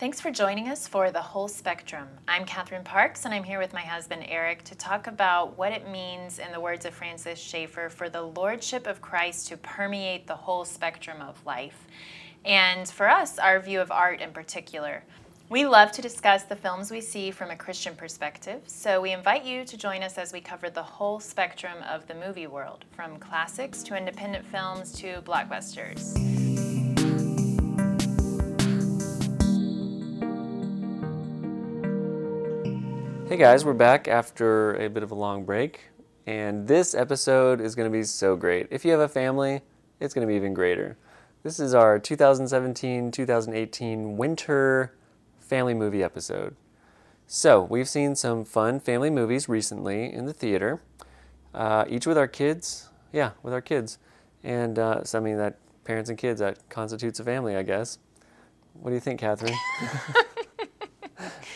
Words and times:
Thanks 0.00 0.18
for 0.18 0.30
joining 0.30 0.70
us 0.70 0.88
for 0.88 1.10
The 1.10 1.20
Whole 1.20 1.46
Spectrum. 1.46 2.08
I'm 2.26 2.46
Catherine 2.46 2.84
Parks, 2.84 3.26
and 3.26 3.34
I'm 3.34 3.44
here 3.44 3.58
with 3.58 3.74
my 3.74 3.82
husband 3.82 4.24
Erik 4.26 4.64
to 4.64 4.74
talk 4.74 5.08
about 5.08 5.58
what 5.58 5.72
it 5.72 5.90
means, 5.90 6.38
in 6.38 6.50
the 6.52 6.58
words 6.58 6.86
of 6.86 6.94
Francis 6.94 7.38
Schaeffer, 7.38 7.90
for 7.90 8.08
the 8.08 8.22
Lordship 8.22 8.86
of 8.86 9.02
Christ 9.02 9.48
to 9.48 9.58
permeate 9.58 10.26
the 10.26 10.34
whole 10.34 10.64
spectrum 10.64 11.20
of 11.20 11.44
life. 11.44 11.86
And 12.46 12.88
for 12.88 13.10
us, 13.10 13.38
our 13.38 13.60
view 13.60 13.78
of 13.82 13.92
art 13.92 14.22
in 14.22 14.30
particular. 14.30 15.04
We 15.50 15.66
love 15.66 15.92
to 15.92 16.00
discuss 16.00 16.44
the 16.44 16.56
films 16.56 16.90
we 16.90 17.02
see 17.02 17.30
from 17.30 17.50
a 17.50 17.56
Christian 17.56 17.94
perspective, 17.94 18.62
so 18.64 19.02
we 19.02 19.12
invite 19.12 19.44
you 19.44 19.66
to 19.66 19.76
join 19.76 20.02
us 20.02 20.16
as 20.16 20.32
we 20.32 20.40
cover 20.40 20.70
the 20.70 20.82
whole 20.82 21.20
spectrum 21.20 21.76
of 21.86 22.06
the 22.06 22.14
movie 22.14 22.46
world, 22.46 22.86
from 22.92 23.18
classics 23.18 23.82
to 23.82 23.98
independent 23.98 24.46
films 24.46 24.92
to 24.92 25.20
blockbusters. 25.26 26.39
Hey 33.30 33.36
guys, 33.36 33.64
we're 33.64 33.74
back 33.74 34.08
after 34.08 34.74
a 34.74 34.90
bit 34.90 35.04
of 35.04 35.12
a 35.12 35.14
long 35.14 35.44
break, 35.44 35.82
and 36.26 36.66
this 36.66 36.96
episode 36.96 37.60
is 37.60 37.76
going 37.76 37.88
to 37.88 37.96
be 37.96 38.02
so 38.02 38.34
great. 38.34 38.66
If 38.72 38.84
you 38.84 38.90
have 38.90 38.98
a 38.98 39.06
family, 39.06 39.60
it's 40.00 40.12
going 40.12 40.26
to 40.26 40.28
be 40.28 40.34
even 40.34 40.52
greater. 40.52 40.98
This 41.44 41.60
is 41.60 41.72
our 41.72 42.00
2017 42.00 43.12
2018 43.12 44.16
winter 44.16 44.96
family 45.38 45.74
movie 45.74 46.02
episode. 46.02 46.56
So, 47.28 47.62
we've 47.62 47.88
seen 47.88 48.16
some 48.16 48.44
fun 48.44 48.80
family 48.80 49.10
movies 49.10 49.48
recently 49.48 50.12
in 50.12 50.26
the 50.26 50.34
theater, 50.34 50.82
uh, 51.54 51.84
each 51.88 52.08
with 52.08 52.18
our 52.18 52.26
kids. 52.26 52.88
Yeah, 53.12 53.30
with 53.44 53.54
our 53.54 53.62
kids. 53.62 53.98
And 54.42 54.76
uh, 54.76 55.04
so, 55.04 55.18
I 55.18 55.20
mean, 55.20 55.36
that 55.36 55.56
parents 55.84 56.10
and 56.10 56.18
kids, 56.18 56.40
that 56.40 56.68
constitutes 56.68 57.20
a 57.20 57.24
family, 57.24 57.54
I 57.54 57.62
guess. 57.62 57.98
What 58.72 58.90
do 58.90 58.94
you 58.94 59.00
think, 59.00 59.20
Catherine? 59.20 59.54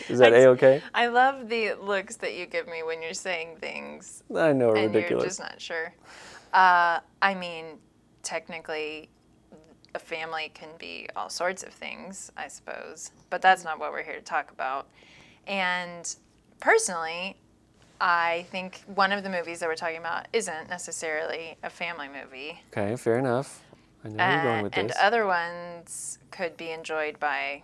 Is 0.09 0.19
that 0.19 0.33
a 0.33 0.47
okay? 0.49 0.81
I 0.93 1.07
love 1.07 1.49
the 1.49 1.73
looks 1.73 2.15
that 2.17 2.35
you 2.35 2.45
give 2.45 2.67
me 2.67 2.83
when 2.83 3.01
you're 3.01 3.13
saying 3.13 3.57
things. 3.59 4.23
I 4.35 4.53
know, 4.53 4.73
and 4.73 4.93
ridiculous. 4.93 5.09
you're 5.09 5.21
just 5.29 5.39
not 5.39 5.59
sure. 5.61 5.93
Uh, 6.53 6.99
I 7.21 7.33
mean, 7.35 7.77
technically, 8.23 9.09
a 9.93 9.99
family 9.99 10.51
can 10.53 10.69
be 10.77 11.07
all 11.15 11.29
sorts 11.29 11.63
of 11.63 11.69
things, 11.73 12.31
I 12.37 12.47
suppose, 12.47 13.11
but 13.29 13.41
that's 13.41 13.63
not 13.63 13.79
what 13.79 13.91
we're 13.91 14.03
here 14.03 14.15
to 14.15 14.21
talk 14.21 14.51
about. 14.51 14.87
And 15.47 16.13
personally, 16.59 17.37
I 18.01 18.45
think 18.51 18.81
one 18.87 19.11
of 19.11 19.23
the 19.23 19.29
movies 19.29 19.59
that 19.59 19.69
we're 19.69 19.75
talking 19.75 19.97
about 19.97 20.27
isn't 20.33 20.69
necessarily 20.69 21.57
a 21.63 21.69
family 21.69 22.07
movie. 22.09 22.61
Okay, 22.75 22.95
fair 22.95 23.17
enough. 23.19 23.61
I 24.03 24.09
know 24.09 24.15
where 24.17 24.33
you're 24.33 24.43
going 24.43 24.59
Uh, 24.59 24.63
with 24.63 24.77
and 24.77 24.89
this. 24.89 24.97
other 24.99 25.25
ones 25.25 26.19
could 26.31 26.57
be 26.57 26.71
enjoyed 26.71 27.19
by 27.19 27.63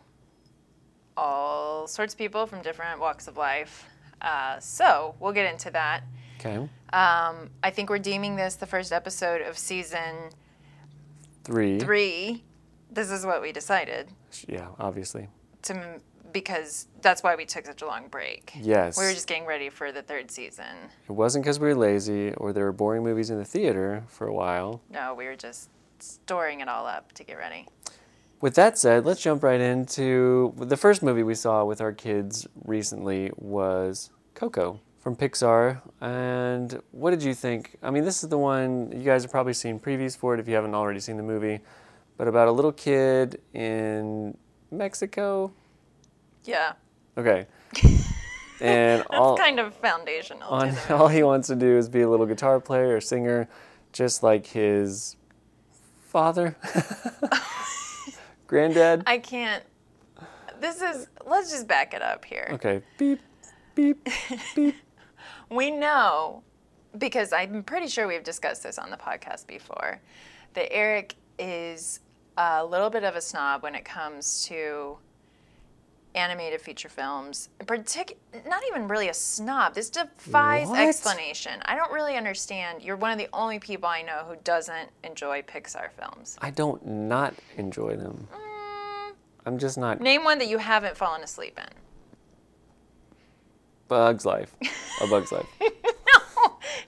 all 1.17 1.87
sorts 1.87 2.13
of 2.13 2.17
people 2.17 2.45
from 2.47 2.61
different 2.61 2.99
walks 2.99 3.27
of 3.27 3.37
life. 3.37 3.85
Uh, 4.21 4.59
so 4.59 5.15
we'll 5.19 5.33
get 5.33 5.51
into 5.51 5.71
that. 5.71 6.03
okay, 6.39 6.55
Um, 6.93 7.49
I 7.63 7.69
think 7.71 7.89
we're 7.89 7.99
deeming 7.99 8.35
this 8.35 8.55
the 8.55 8.67
first 8.67 8.91
episode 8.91 9.41
of 9.41 9.57
season 9.57 10.29
three. 11.43 11.79
three. 11.79 12.43
This 12.91 13.09
is 13.09 13.25
what 13.25 13.41
we 13.41 13.51
decided 13.51 14.09
Yeah, 14.47 14.67
obviously. 14.79 15.27
to 15.63 15.99
because 16.33 16.87
that's 17.01 17.23
why 17.23 17.35
we 17.35 17.43
took 17.45 17.65
such 17.65 17.81
a 17.81 17.85
long 17.85 18.07
break. 18.07 18.53
Yes. 18.55 18.97
We 18.97 19.03
were 19.03 19.11
just 19.11 19.27
getting 19.27 19.45
ready 19.45 19.69
for 19.69 19.91
the 19.91 20.01
third 20.01 20.31
season. 20.31 20.65
It 21.09 21.11
wasn't 21.11 21.43
because 21.43 21.59
we 21.59 21.67
were 21.67 21.75
lazy 21.75 22.33
or 22.35 22.53
there 22.53 22.63
were 22.63 22.71
boring 22.71 23.03
movies 23.03 23.29
in 23.29 23.37
the 23.37 23.43
theater 23.43 24.03
for 24.07 24.27
a 24.27 24.33
while. 24.33 24.81
No, 24.89 25.13
we 25.13 25.25
were 25.25 25.35
just 25.35 25.69
storing 25.99 26.61
it 26.61 26.69
all 26.69 26.85
up 26.85 27.11
to 27.13 27.25
get 27.25 27.37
ready. 27.37 27.67
With 28.41 28.55
that 28.55 28.77
said, 28.77 29.05
let's 29.05 29.21
jump 29.21 29.43
right 29.43 29.61
into 29.61 30.53
the 30.57 30.75
first 30.75 31.03
movie 31.03 31.21
we 31.21 31.35
saw 31.35 31.63
with 31.63 31.79
our 31.79 31.93
kids 31.93 32.47
recently 32.65 33.31
was 33.35 34.09
Coco 34.33 34.79
from 34.99 35.15
Pixar. 35.15 35.81
And 36.01 36.81
what 36.91 37.11
did 37.11 37.21
you 37.21 37.35
think? 37.35 37.77
I 37.83 37.91
mean, 37.91 38.03
this 38.03 38.23
is 38.23 38.29
the 38.29 38.39
one 38.39 38.91
you 38.91 39.03
guys 39.03 39.21
have 39.21 39.31
probably 39.31 39.53
seen 39.53 39.79
previews 39.79 40.17
for 40.17 40.33
it 40.33 40.39
if 40.39 40.47
you 40.47 40.55
haven't 40.55 40.73
already 40.73 40.99
seen 40.99 41.17
the 41.17 41.23
movie, 41.23 41.59
but 42.17 42.27
about 42.27 42.47
a 42.47 42.51
little 42.51 42.71
kid 42.71 43.39
in 43.53 44.35
Mexico. 44.71 45.51
Yeah, 46.43 46.73
Okay. 47.17 47.45
And 48.61 48.99
that's 48.99 49.09
all 49.11 49.35
kind 49.37 49.59
of 49.59 49.73
foundational. 49.73 50.47
on 50.47 50.75
all 50.89 51.07
he 51.07 51.23
wants 51.23 51.47
to 51.47 51.55
do 51.55 51.77
is 51.77 51.89
be 51.89 52.01
a 52.01 52.07
little 52.09 52.27
guitar 52.27 52.59
player 52.59 52.95
or 52.95 53.01
singer, 53.01 53.49
just 53.91 54.21
like 54.21 54.45
his 54.45 55.15
father, 55.99 56.55
granddad. 58.51 59.03
I 59.07 59.17
can't. 59.17 59.63
This 60.59 60.81
is. 60.81 61.07
Let's 61.25 61.49
just 61.49 61.67
back 61.67 61.93
it 61.95 62.01
up 62.03 62.23
here. 62.25 62.49
Okay, 62.51 62.83
beep, 62.97 63.19
beep, 63.73 64.07
beep. 64.55 64.75
We 65.49 65.71
know, 65.71 66.43
because 66.97 67.33
I'm 67.33 67.63
pretty 67.63 67.87
sure 67.87 68.07
we've 68.07 68.23
discussed 68.23 68.61
this 68.63 68.77
on 68.77 68.91
the 68.91 68.97
podcast 68.97 69.47
before, 69.47 69.99
that 70.53 70.71
Erik 70.71 71.15
is 71.39 72.01
a 72.37 72.63
little 72.65 72.89
bit 72.89 73.03
of 73.03 73.15
a 73.15 73.21
snob 73.21 73.63
when 73.63 73.73
it 73.73 73.85
comes 73.85 74.45
to 74.45 74.97
animated 76.15 76.61
feature 76.61 76.89
films. 76.89 77.49
Partic- 77.61 78.15
not 78.47 78.61
even 78.67 78.87
really 78.87 79.09
a 79.09 79.13
snob. 79.13 79.73
This 79.73 79.89
defies 79.89 80.67
What? 80.67 80.79
explanation. 80.79 81.61
I 81.65 81.75
don't 81.75 81.91
really 81.91 82.17
understand. 82.17 82.81
You're 82.83 82.95
one 82.97 83.11
of 83.11 83.17
the 83.17 83.29
only 83.33 83.59
people 83.59 83.87
I 83.87 84.01
know 84.01 84.23
who 84.27 84.35
doesn't 84.43 84.89
enjoy 85.03 85.41
Pixar 85.43 85.89
films. 85.91 86.37
I 86.41 86.49
don't 86.51 86.85
not 86.85 87.33
enjoy 87.57 87.95
them. 87.95 88.27
Mm, 88.33 89.13
I'm 89.45 89.57
just 89.57 89.77
not 89.77 90.01
name 90.01 90.23
one 90.23 90.37
that 90.39 90.47
you 90.47 90.57
haven't 90.57 90.97
fallen 90.97 91.21
asleep 91.21 91.57
in. 91.57 91.69
Bug's 93.87 94.25
Life. 94.25 94.55
A 95.01 95.07
Bug's 95.07 95.31
Life. 95.31 95.47
no. 95.61 95.67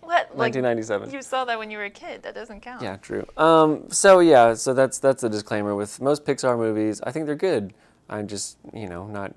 What? 0.02 0.30
Like, 0.36 0.54
1997. 0.56 1.12
you 1.12 1.22
saw 1.22 1.46
that 1.46 1.58
when 1.60 1.70
you 1.72 1.78
were 1.78 1.86
a 1.86 1.90
kid. 1.90 2.24
That 2.24 2.34
doesn't 2.36 2.62
count. 2.62 2.82
Yeah, 2.82 2.98
true. 2.98 3.26
Um, 3.38 3.90
so 3.90 4.20
yeah, 4.20 4.54
so 4.54 4.74
that's 4.74 5.00
that's 5.00 5.22
the 5.22 5.30
disclaimer 5.30 5.76
with 5.76 6.00
most 6.02 6.24
Pixar 6.26 6.58
movies. 6.58 7.02
I 7.02 7.12
think 7.12 7.26
they're 7.26 7.36
good. 7.36 7.74
I'm 8.10 8.28
just 8.28 8.58
you 8.74 8.88
know 8.88 9.08
not 9.08 9.34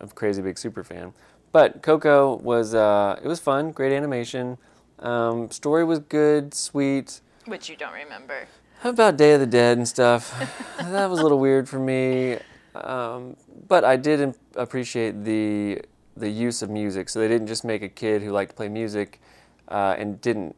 a 0.00 0.06
crazy 0.06 0.42
big 0.42 0.58
super 0.58 0.84
fan. 0.84 1.12
But 1.52 1.82
Coco 1.82 2.36
was 2.36 2.74
uh, 2.74 3.18
it 3.22 3.26
was 3.26 3.40
fun, 3.40 3.72
great 3.72 3.92
animation. 3.92 4.58
Um, 5.00 5.50
story 5.50 5.84
was 5.84 5.98
good, 5.98 6.54
sweet. 6.54 7.20
Which 7.46 7.68
you 7.68 7.76
don't 7.76 7.94
remember. 7.94 8.46
How 8.80 8.90
about 8.90 9.16
Day 9.16 9.32
of 9.34 9.40
the 9.40 9.46
Dead 9.46 9.76
and 9.76 9.86
stuff? 9.86 10.34
that 10.78 11.10
was 11.10 11.20
a 11.20 11.22
little 11.22 11.38
weird 11.38 11.68
for 11.68 11.78
me. 11.78 12.38
Um, 12.74 13.36
but 13.68 13.84
I 13.84 13.96
did 13.96 14.34
appreciate 14.54 15.24
the 15.24 15.82
the 16.16 16.30
use 16.30 16.62
of 16.62 16.70
music. 16.70 17.08
So 17.08 17.18
they 17.18 17.28
didn't 17.28 17.46
just 17.46 17.64
make 17.64 17.82
a 17.82 17.88
kid 17.88 18.22
who 18.22 18.30
liked 18.30 18.50
to 18.50 18.56
play 18.56 18.68
music 18.68 19.20
uh, 19.68 19.96
and 19.98 20.20
didn't 20.20 20.54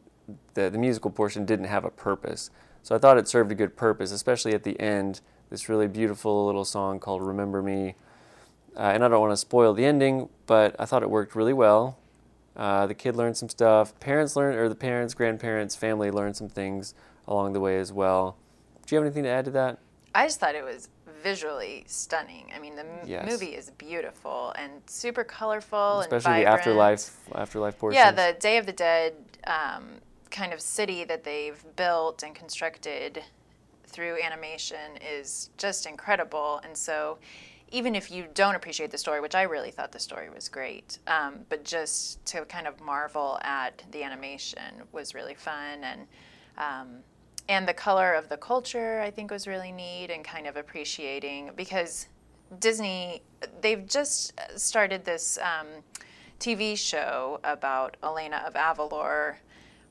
the 0.53 0.69
the 0.69 0.77
musical 0.77 1.11
portion 1.11 1.45
didn't 1.45 1.65
have 1.65 1.85
a 1.85 1.89
purpose. 1.89 2.49
So 2.83 2.95
I 2.95 2.97
thought 2.97 3.17
it 3.17 3.27
served 3.27 3.51
a 3.51 3.55
good 3.55 3.75
purpose, 3.75 4.11
especially 4.11 4.53
at 4.53 4.63
the 4.63 4.79
end. 4.79 5.21
This 5.53 5.69
really 5.69 5.85
beautiful 5.87 6.47
little 6.47 6.65
song 6.65 6.99
called 6.99 7.21
"Remember 7.21 7.61
Me," 7.61 7.93
uh, 8.75 8.79
and 8.79 9.05
I 9.05 9.07
don't 9.07 9.21
want 9.21 9.33
to 9.33 9.37
spoil 9.37 9.75
the 9.75 9.85
ending, 9.85 10.29
but 10.47 10.75
I 10.79 10.85
thought 10.85 11.03
it 11.03 11.11
worked 11.11 11.35
really 11.35 11.53
well. 11.53 11.99
Uh, 12.57 12.87
the 12.87 12.95
kid 12.95 13.15
learned 13.15 13.37
some 13.37 13.49
stuff. 13.49 13.93
Parents 13.99 14.35
learned, 14.35 14.57
or 14.57 14.67
the 14.67 14.73
parents, 14.73 15.13
grandparents, 15.13 15.75
family 15.75 16.09
learned 16.09 16.35
some 16.37 16.49
things 16.49 16.95
along 17.27 17.53
the 17.53 17.59
way 17.59 17.77
as 17.77 17.93
well. 17.93 18.35
Do 18.87 18.95
you 18.95 18.97
have 18.99 19.05
anything 19.05 19.25
to 19.25 19.29
add 19.29 19.45
to 19.45 19.51
that? 19.51 19.77
I 20.15 20.25
just 20.25 20.39
thought 20.39 20.55
it 20.55 20.63
was 20.63 20.89
visually 21.21 21.83
stunning. 21.85 22.51
I 22.55 22.57
mean, 22.57 22.75
the 22.75 22.85
m- 22.85 23.05
Yes. 23.05 23.29
movie 23.29 23.53
is 23.53 23.69
beautiful 23.77 24.53
and 24.57 24.81
super 24.87 25.23
colorful 25.23 25.99
Especially 25.99 26.33
the 26.41 26.47
afterlife, 26.47 27.15
afterlife 27.35 27.77
portion. 27.77 27.99
Yeah, 27.99 28.09
the 28.09 28.35
Day 28.39 28.57
of 28.57 28.65
the 28.65 28.73
Dead 28.73 29.13
um, 29.45 30.01
kind 30.31 30.51
of 30.51 30.61
city 30.61 31.03
that 31.03 31.23
they've 31.23 31.63
built 31.75 32.23
and 32.23 32.33
constructed 32.33 33.21
through 33.93 34.21
animation 34.21 34.97
is 35.01 35.49
just 35.57 35.85
incredible. 35.85 36.59
And 36.63 36.75
so, 36.75 37.19
even 37.71 37.95
if 37.95 38.11
you 38.11 38.27
don't 38.33 38.55
appreciate 38.55 38.91
the 38.91 38.97
story, 38.97 39.19
which 39.19 39.33
I 39.33 39.43
really 39.43 39.71
thought 39.71 39.91
the 39.91 39.99
story 39.99 40.29
was 40.29 40.49
great, 40.49 40.99
um, 41.07 41.39
but 41.49 41.63
just 41.63 42.23
to 42.27 42.45
kind 42.45 42.67
of 42.67 42.79
marvel 42.81 43.39
at 43.41 43.83
the 43.91 44.03
animation 44.03 44.83
was 44.91 45.15
really 45.15 45.35
fun 45.35 45.83
and. 45.83 46.01
Um, 46.57 46.87
and 47.49 47.67
the 47.67 47.73
color 47.73 48.13
of 48.13 48.29
the 48.29 48.37
culture, 48.37 49.01
I 49.01 49.11
think, 49.11 49.29
was 49.29 49.47
really 49.47 49.73
neat 49.73 50.09
and 50.09 50.23
kind 50.23 50.47
of 50.47 50.55
appreciating 50.55 51.51
because 51.57 52.07
Disney, 52.59 53.21
they've 53.61 53.85
just 53.85 54.33
started 54.55 55.03
this 55.03 55.37
um, 55.39 55.67
TV 56.39 56.77
show 56.77 57.39
about 57.43 57.97
Elena 58.03 58.43
of 58.45 58.53
Avalor, 58.53 59.35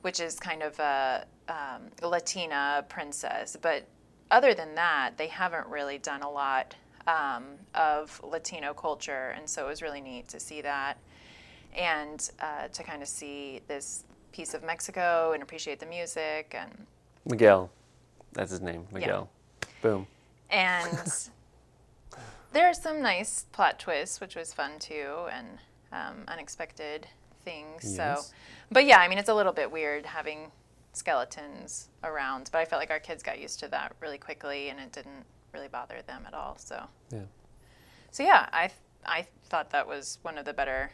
which 0.03 0.21
is 0.21 0.39
kind 0.39 0.63
of 0.63 0.79
a 0.79 1.25
um, 1.49 1.91
Latina 2.03 2.85
princess. 2.89 3.57
But 3.61 3.87
other 4.31 4.55
than 4.55 4.75
that, 4.75 5.13
they 5.17 5.27
haven't 5.29 5.67
really 5.67 5.99
done 5.99 6.23
a 6.23 6.31
lot 6.31 6.75
um, 7.07 7.45
of 7.75 8.21
Latino 8.23 8.73
culture, 8.73 9.35
and 9.37 9.49
so 9.49 9.67
it 9.67 9.69
was 9.69 9.83
really 9.83 10.01
neat 10.01 10.29
to 10.29 10.41
see 10.41 10.61
that 10.63 10.99
and 11.77 12.31
uh, 12.41 12.69
to 12.69 12.83
kind 12.83 13.03
of 13.03 13.09
see 13.09 13.61
this 13.67 14.05
piece 14.33 14.55
of 14.55 14.63
Mexico 14.63 15.33
and 15.33 15.43
appreciate 15.43 15.81
the 15.81 15.87
music 15.87 16.55
and 16.59 16.87
Miguel. 17.25 17.71
That's 18.33 18.51
his 18.51 18.61
name, 18.61 18.87
Miguel. 18.93 19.29
Boom. 19.83 20.07
and 20.51 21.29
there 22.53 22.69
are 22.69 22.75
some 22.75 23.03
nice 23.03 23.47
plot 23.53 23.79
twists, 23.79 24.21
which 24.21 24.37
was 24.37 24.53
fun 24.53 24.73
too, 24.79 25.27
and 25.33 25.47
um, 25.93 26.25
unexpected 26.29 27.07
things. 27.45 27.97
So, 27.97 28.21
but 28.71 28.87
yeah, 28.87 28.99
I 28.99 29.09
mean, 29.09 29.19
it's 29.19 29.29
a 29.29 29.35
little 29.35 29.53
bit 29.53 29.71
weird 29.71 30.07
having 30.07 30.51
skeletons 30.93 31.89
around, 32.05 32.49
but 32.53 32.59
I 32.59 32.65
felt 32.65 32.81
like 32.81 32.91
our 32.91 33.01
kids 33.01 33.23
got 33.23 33.39
used 33.41 33.61
to 33.61 33.69
that 33.69 33.95
really 34.01 34.19
quickly, 34.19 34.69
and 34.69 34.79
it 34.79 34.93
didn't 34.93 35.25
really 35.53 35.69
bother 35.69 36.03
them 36.07 36.25
at 36.27 36.35
all. 36.35 36.57
So, 36.59 36.85
Yeah. 37.11 37.21
so 38.11 38.23
yeah, 38.23 38.49
I 38.53 38.71
I 39.05 39.27
thought 39.47 39.71
that 39.71 39.87
was 39.89 40.19
one 40.23 40.39
of 40.39 40.45
the 40.45 40.53
better 40.53 40.91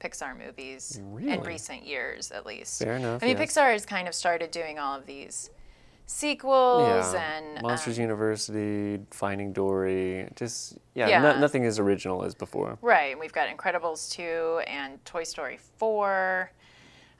Pixar 0.00 0.36
movies 0.38 0.96
in 0.96 1.40
recent 1.42 1.82
years, 1.84 2.30
at 2.30 2.44
least. 2.46 2.78
Fair 2.82 2.96
enough, 2.96 3.22
I 3.22 3.26
mean, 3.26 3.38
yes. 3.38 3.54
Pixar 3.54 3.72
has 3.72 3.86
kind 3.86 4.06
of 4.06 4.14
started 4.14 4.50
doing 4.50 4.78
all 4.78 4.96
of 4.98 5.06
these 5.06 5.50
sequels 6.06 7.12
Yeah. 7.14 7.38
and 7.38 7.62
Monsters 7.62 7.98
um, 7.98 8.02
University, 8.02 9.00
Finding 9.10 9.52
Dory, 9.52 10.28
just 10.36 10.78
yeah, 10.94 11.08
Yeah. 11.08 11.20
no- 11.22 11.38
nothing 11.38 11.64
as 11.64 11.78
original 11.78 12.22
as 12.24 12.34
before. 12.34 12.78
Right, 12.82 13.12
and 13.12 13.20
we've 13.20 13.32
got 13.32 13.48
Incredibles 13.48 14.10
2 14.10 14.60
and 14.66 15.02
Toy 15.04 15.24
Story 15.24 15.58
4. 15.78 16.50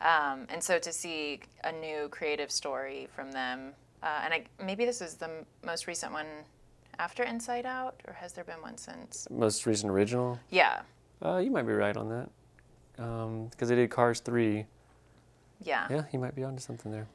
Um, 0.00 0.46
and 0.48 0.62
so 0.62 0.78
to 0.78 0.92
see 0.92 1.40
a 1.64 1.72
new 1.72 2.08
creative 2.08 2.50
story 2.50 3.08
from 3.14 3.32
them, 3.32 3.72
uh, 4.02 4.20
and 4.24 4.32
I, 4.32 4.44
maybe 4.64 4.84
this 4.84 5.00
is 5.00 5.14
the 5.14 5.26
m- 5.28 5.46
most 5.64 5.86
recent 5.86 6.12
one 6.12 6.26
after 7.00 7.22
Inside 7.24 7.66
Out, 7.66 8.00
or 8.06 8.12
has 8.14 8.32
there 8.32 8.44
been 8.44 8.60
one 8.62 8.76
since? 8.78 9.26
Most 9.30 9.66
recent 9.66 9.90
original, 9.90 10.38
Yeah, 10.50 10.82
uh, 11.24 11.38
you 11.38 11.50
might 11.50 11.66
be 11.66 11.72
right 11.72 11.96
on 11.96 12.08
that, 12.10 12.28
because 13.50 13.68
they 13.68 13.74
did 13.76 13.90
Cars 13.90 14.20
three. 14.20 14.66
yeah, 15.60 15.86
Yeah, 15.90 16.04
you 16.12 16.18
might 16.20 16.34
be 16.36 16.44
onto 16.44 16.60
something 16.60 16.92
there. 16.92 17.06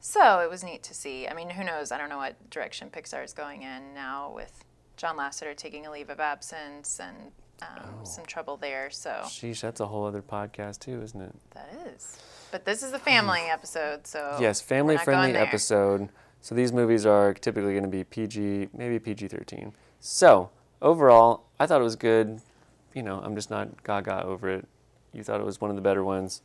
So 0.00 0.40
it 0.40 0.50
was 0.50 0.64
neat 0.64 0.82
to 0.84 0.94
see. 0.94 1.28
I 1.28 1.34
mean, 1.34 1.50
who 1.50 1.62
knows? 1.64 1.92
I 1.92 1.98
don't 1.98 2.08
know 2.08 2.16
what 2.18 2.50
direction 2.50 2.90
Pixar 2.90 3.24
is 3.24 3.32
going 3.32 3.62
in 3.62 3.94
now 3.94 4.32
with 4.34 4.64
John 4.96 5.16
Lasseter 5.16 5.56
taking 5.56 5.86
a 5.86 5.90
leave 5.92 6.10
of 6.10 6.18
absence 6.18 6.98
and 6.98 7.30
um, 7.62 7.88
Oh. 8.00 8.04
some 8.04 8.24
trouble 8.26 8.56
there. 8.56 8.90
So 8.90 9.10
Sheesh, 9.24 9.60
that's 9.60 9.80
a 9.80 9.86
whole 9.86 10.04
other 10.06 10.22
podcast 10.22 10.80
too, 10.80 11.00
isn't 11.02 11.20
it? 11.20 11.34
that 11.54 11.68
is. 11.94 12.18
But 12.50 12.64
this 12.66 12.82
is 12.82 12.92
a 12.92 12.98
family 12.98 13.42
episode, 13.50 14.06
so 14.06 14.36
yes, 14.40 14.60
family 14.60 14.98
friendly 14.98 15.32
episode. 15.38 16.08
So 16.42 16.54
these 16.54 16.72
movies 16.72 17.06
are 17.06 17.32
typically 17.34 17.72
going 17.72 17.84
to 17.84 17.88
be 17.88 18.04
PG, 18.04 18.68
maybe 18.76 18.98
PG 18.98 19.28
13. 19.28 19.72
So 20.00 20.50
overall, 20.82 21.44
I 21.60 21.66
thought 21.66 21.80
it 21.80 21.84
was 21.84 21.96
good. 21.96 22.40
You 22.94 23.02
know, 23.04 23.20
I'm 23.24 23.34
just 23.36 23.48
not 23.48 23.82
gaga 23.84 24.24
over 24.24 24.50
it. 24.50 24.66
You 25.14 25.22
thought 25.22 25.40
it 25.40 25.46
was 25.46 25.60
one 25.60 25.70
of 25.70 25.76
the 25.76 25.82
better 25.82 26.02
ones. 26.04 26.42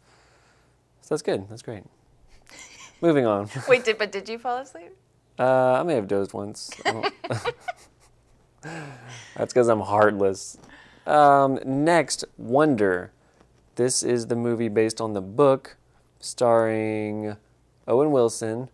So 1.02 1.10
that's 1.16 1.22
good. 1.24 1.50
That's 1.50 1.62
great. 1.64 1.84
Moving 3.02 3.26
on. 3.26 3.50
Wait, 3.68 3.84
did 3.84 3.98
but 3.98 4.12
did 4.12 4.30
you 4.30 4.38
fall 4.38 4.58
asleep? 4.58 4.96
Uh, 5.40 5.74
I 5.80 5.84
may 5.84 5.96
have 5.96 6.08
dozed 6.08 6.34
once. 6.34 6.72
That's 8.64 9.54
because 9.54 9.68
I'm 9.68 9.82
heartless. 9.82 10.58
Um, 11.08 11.58
next, 11.66 12.26
Wonder. 12.38 13.12
This 13.76 14.04
is 14.04 14.28
the 14.28 14.36
movie 14.36 14.68
based 14.68 15.00
on 15.00 15.14
the 15.14 15.22
book, 15.22 15.78
starring 16.20 17.38
Owen 17.88 18.12
Wilson, 18.12 18.70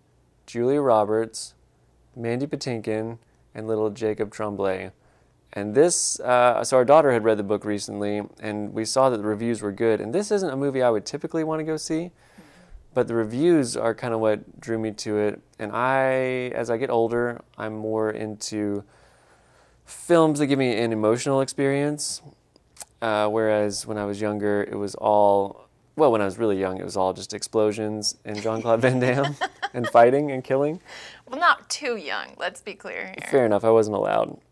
Julia 0.48 0.82
Roberts, 0.82 1.54
Mandy 2.16 2.48
Patinkin, 2.48 3.20
and 3.54 3.68
little 3.68 3.92
Jacob 3.92 4.32
Tremblay. 4.32 4.90
And 5.54 5.76
this, 5.76 6.20
uh, 6.22 6.64
so 6.64 6.78
our 6.78 6.86
daughter 6.86 7.12
had 7.12 7.24
read 7.24 7.38
the 7.38 7.44
book 7.44 7.64
recently, 7.66 8.24
and 8.40 8.74
we 8.74 8.84
saw 8.84 9.12
that 9.12 9.18
the 9.18 9.28
reviews 9.28 9.62
were 9.62 9.72
good. 9.72 10.02
And 10.02 10.12
this 10.12 10.32
isn't 10.32 10.50
a 10.50 10.58
movie 10.58 10.82
I 10.82 10.90
would 10.90 11.06
typically 11.06 11.44
want 11.44 11.60
to 11.60 11.64
go 11.64 11.78
see, 11.78 12.10
but 12.96 13.08
the 13.08 13.14
reviews 13.14 13.78
are 13.78 13.94
kind 13.94 14.12
of 14.12 14.20
what 14.20 14.60
drew 14.60 14.80
me 14.80 14.90
to 14.92 15.20
it. 15.20 15.40
And 15.60 15.72
I, 15.72 16.52
as 16.56 16.72
I 16.72 16.78
get 16.78 16.90
older, 16.90 17.42
I'm 17.60 17.76
more 17.76 18.10
into 18.10 18.84
films 19.86 20.40
that 20.40 20.48
give 20.48 20.60
me 20.60 20.78
an 20.78 20.92
emotional 20.92 21.42
experience. 21.42 22.22
Uh, 23.02 23.28
whereas 23.28 23.86
when 23.86 23.98
I 23.98 24.06
was 24.06 24.22
younger, 24.22 24.64
it 24.64 24.76
was 24.76 24.96
all, 24.96 25.68
well, 25.98 26.12
when 26.12 26.22
I 26.22 26.26
was 26.26 26.38
really 26.38 26.58
young, 26.58 26.80
it 26.80 26.86
was 26.86 26.96
all 26.96 27.12
just 27.12 27.34
explosions 27.34 28.16
and 28.24 28.42
Jean 28.42 28.62
Claude 28.62 28.82
Van 28.82 29.00
Damme 29.00 29.36
and 29.74 29.88
fighting 29.90 30.32
and 30.32 30.44
killing. 30.44 30.80
Well, 31.28 31.40
not 31.40 31.70
too 31.70 31.98
young. 31.98 32.36
Let's 32.38 32.62
be 32.62 32.76
clear 32.76 33.08
here. 33.08 33.28
Fair 33.30 33.46
enough, 33.46 33.66
I 33.66 33.72
wasn't 33.72 33.98
allowed. 33.98 34.40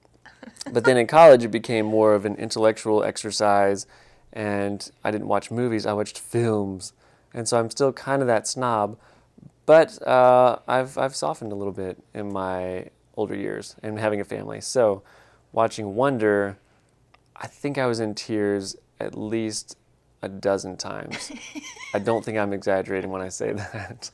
But 0.72 0.84
then 0.86 0.98
in 0.98 1.08
college, 1.08 1.44
it 1.44 1.50
became 1.50 1.86
more 1.88 2.14
of 2.14 2.24
an 2.24 2.36
intellectual 2.36 3.04
exercise, 3.04 3.88
and 4.32 4.92
I 5.04 5.10
didn't 5.10 5.28
watch 5.28 5.50
movies, 5.50 5.86
I 5.86 5.94
watched 5.94 6.20
films. 6.20 6.94
And 7.34 7.48
so 7.48 7.58
I'm 7.58 7.70
still 7.72 7.92
kind 7.94 8.22
of 8.22 8.28
that 8.28 8.48
snob, 8.48 8.98
but 9.66 10.06
uh, 10.08 10.60
I've, 10.68 10.98
I've 10.98 11.16
softened 11.16 11.52
a 11.52 11.56
little 11.56 11.74
bit 11.74 12.04
in 12.14 12.32
my 12.32 12.90
older 13.16 13.36
years 13.36 13.76
and 13.82 14.00
having 14.00 14.20
a 14.22 14.24
family. 14.24 14.62
So 14.62 15.04
watching 15.52 15.96
Wonder, 15.96 16.58
I 17.36 17.48
think 17.48 17.78
I 17.78 17.86
was 17.86 18.00
in 18.00 18.16
tears 18.16 18.76
at 19.00 19.18
least 19.18 19.78
a 20.22 20.30
dozen 20.30 20.78
times. 20.78 21.32
I 21.94 22.00
don't 22.00 22.24
think 22.24 22.38
I'm 22.38 22.54
exaggerating 22.54 23.10
when 23.10 23.22
I 23.22 23.30
say 23.30 23.54
that. 23.54 24.12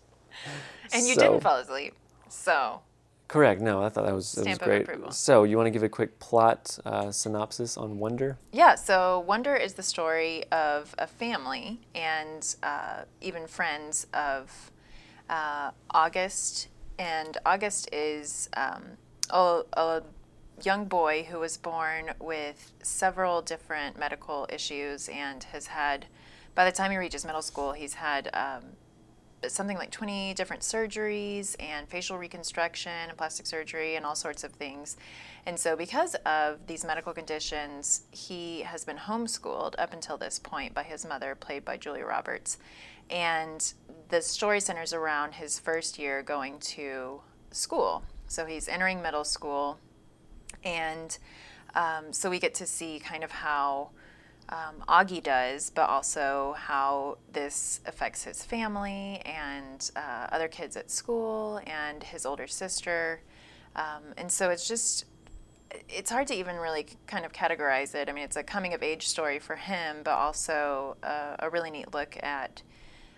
And 0.93 1.05
you 1.07 1.15
So- 1.15 1.21
didn't 1.21 1.41
fall 1.41 1.57
asleep. 1.57 1.93
So 2.29 2.81
Correct. 3.27 3.59
No, 3.59 3.83
I 3.83 3.89
thought 3.89 4.05
that 4.05 4.15
was, 4.15 4.31
that 4.33 4.47
was 4.47 4.57
great. 4.57 4.83
approval. 4.83 5.11
So, 5.11 5.43
you 5.43 5.57
want 5.57 5.67
to 5.67 5.71
give 5.71 5.83
a 5.83 5.89
quick 5.89 6.17
plot 6.19 6.79
uh, 6.85 7.11
synopsis 7.11 7.75
on 7.75 7.99
Wonder? 7.99 8.37
Yeah, 8.53 8.75
so 8.75 9.19
Wonder 9.27 9.53
is 9.53 9.73
the 9.73 9.83
story 9.83 10.45
of 10.51 10.95
a 10.97 11.07
family 11.07 11.81
and 11.93 12.55
uh, 12.63 13.01
even 13.19 13.45
friends 13.47 14.07
of 14.13 14.71
uh, 15.29 15.71
August. 15.91 16.69
And 16.97 17.37
August 17.45 17.89
is 17.91 18.47
um, 18.55 18.83
young 20.63 20.85
boy 20.85 21.27
who 21.29 21.39
was 21.39 21.57
born 21.57 22.11
with 22.19 22.71
several 22.81 23.41
different 23.41 23.97
medical 23.97 24.47
issues 24.51 25.09
and 25.09 25.43
has 25.45 25.67
had, 25.67 26.05
by 26.55 26.65
the 26.65 26.71
time 26.71 26.91
he 26.91 26.97
reaches 26.97 27.25
middle 27.25 27.41
school, 27.41 27.73
he's 27.73 27.95
had 27.95 28.29
um, 28.33 28.63
something 29.47 29.77
like 29.77 29.91
20 29.91 30.33
different 30.33 30.63
surgeries 30.63 31.55
and 31.59 31.87
facial 31.87 32.17
reconstruction 32.17 32.91
and 33.07 33.17
plastic 33.17 33.45
surgery 33.45 33.95
and 33.95 34.05
all 34.05 34.15
sorts 34.15 34.43
of 34.43 34.51
things. 34.53 34.97
And 35.45 35.59
so, 35.59 35.75
because 35.75 36.15
of 36.25 36.65
these 36.67 36.83
medical 36.83 37.13
conditions, 37.13 38.03
he 38.11 38.61
has 38.61 38.83
been 38.83 38.97
homeschooled 38.97 39.75
up 39.77 39.93
until 39.93 40.17
this 40.17 40.39
point 40.39 40.73
by 40.73 40.83
his 40.83 41.05
mother, 41.05 41.35
played 41.35 41.63
by 41.63 41.77
Julia 41.77 42.05
Roberts. 42.05 42.57
And 43.09 43.73
the 44.09 44.21
story 44.21 44.59
centers 44.59 44.91
around 44.91 45.35
his 45.35 45.59
first 45.59 45.97
year 45.97 46.21
going 46.21 46.59
to 46.59 47.21
school. 47.51 48.03
So, 48.27 48.45
he's 48.45 48.67
entering 48.67 49.01
middle 49.01 49.23
school. 49.23 49.77
And 50.63 51.17
um, 51.75 52.11
so, 52.11 52.29
we 52.29 52.39
get 52.39 52.53
to 52.55 52.65
see 52.65 52.99
kind 52.99 53.23
of 53.23 53.31
how 53.31 53.89
um, 54.49 54.83
Augie 54.87 55.21
does, 55.21 55.69
but 55.69 55.89
also 55.89 56.55
how 56.57 57.17
this 57.33 57.81
affects 57.85 58.23
his 58.23 58.43
family 58.43 59.21
and 59.25 59.91
uh, 59.95 60.27
other 60.31 60.47
kids 60.47 60.77
at 60.77 60.89
school 60.89 61.59
and 61.67 62.03
his 62.03 62.25
older 62.25 62.47
sister. 62.47 63.21
Um, 63.75 64.13
and 64.17 64.31
so 64.31 64.49
it's 64.49 64.67
just, 64.67 65.05
it's 65.89 66.09
hard 66.09 66.27
to 66.27 66.33
even 66.33 66.55
really 66.55 66.87
kind 67.07 67.25
of 67.25 67.33
categorize 67.33 67.93
it. 67.93 68.09
I 68.09 68.13
mean, 68.13 68.23
it's 68.23 68.37
a 68.37 68.43
coming 68.43 68.73
of 68.73 68.81
age 68.81 69.07
story 69.07 69.37
for 69.39 69.55
him, 69.55 69.97
but 70.03 70.11
also 70.11 70.95
a, 71.03 71.35
a 71.39 71.49
really 71.49 71.69
neat 71.69 71.93
look 71.93 72.17
at 72.23 72.61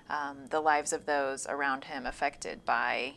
um, 0.09 0.47
the 0.49 0.59
lives 0.59 0.91
of 0.91 1.05
those 1.05 1.45
around 1.47 1.85
him 1.85 2.07
affected 2.07 2.65
by 2.65 3.13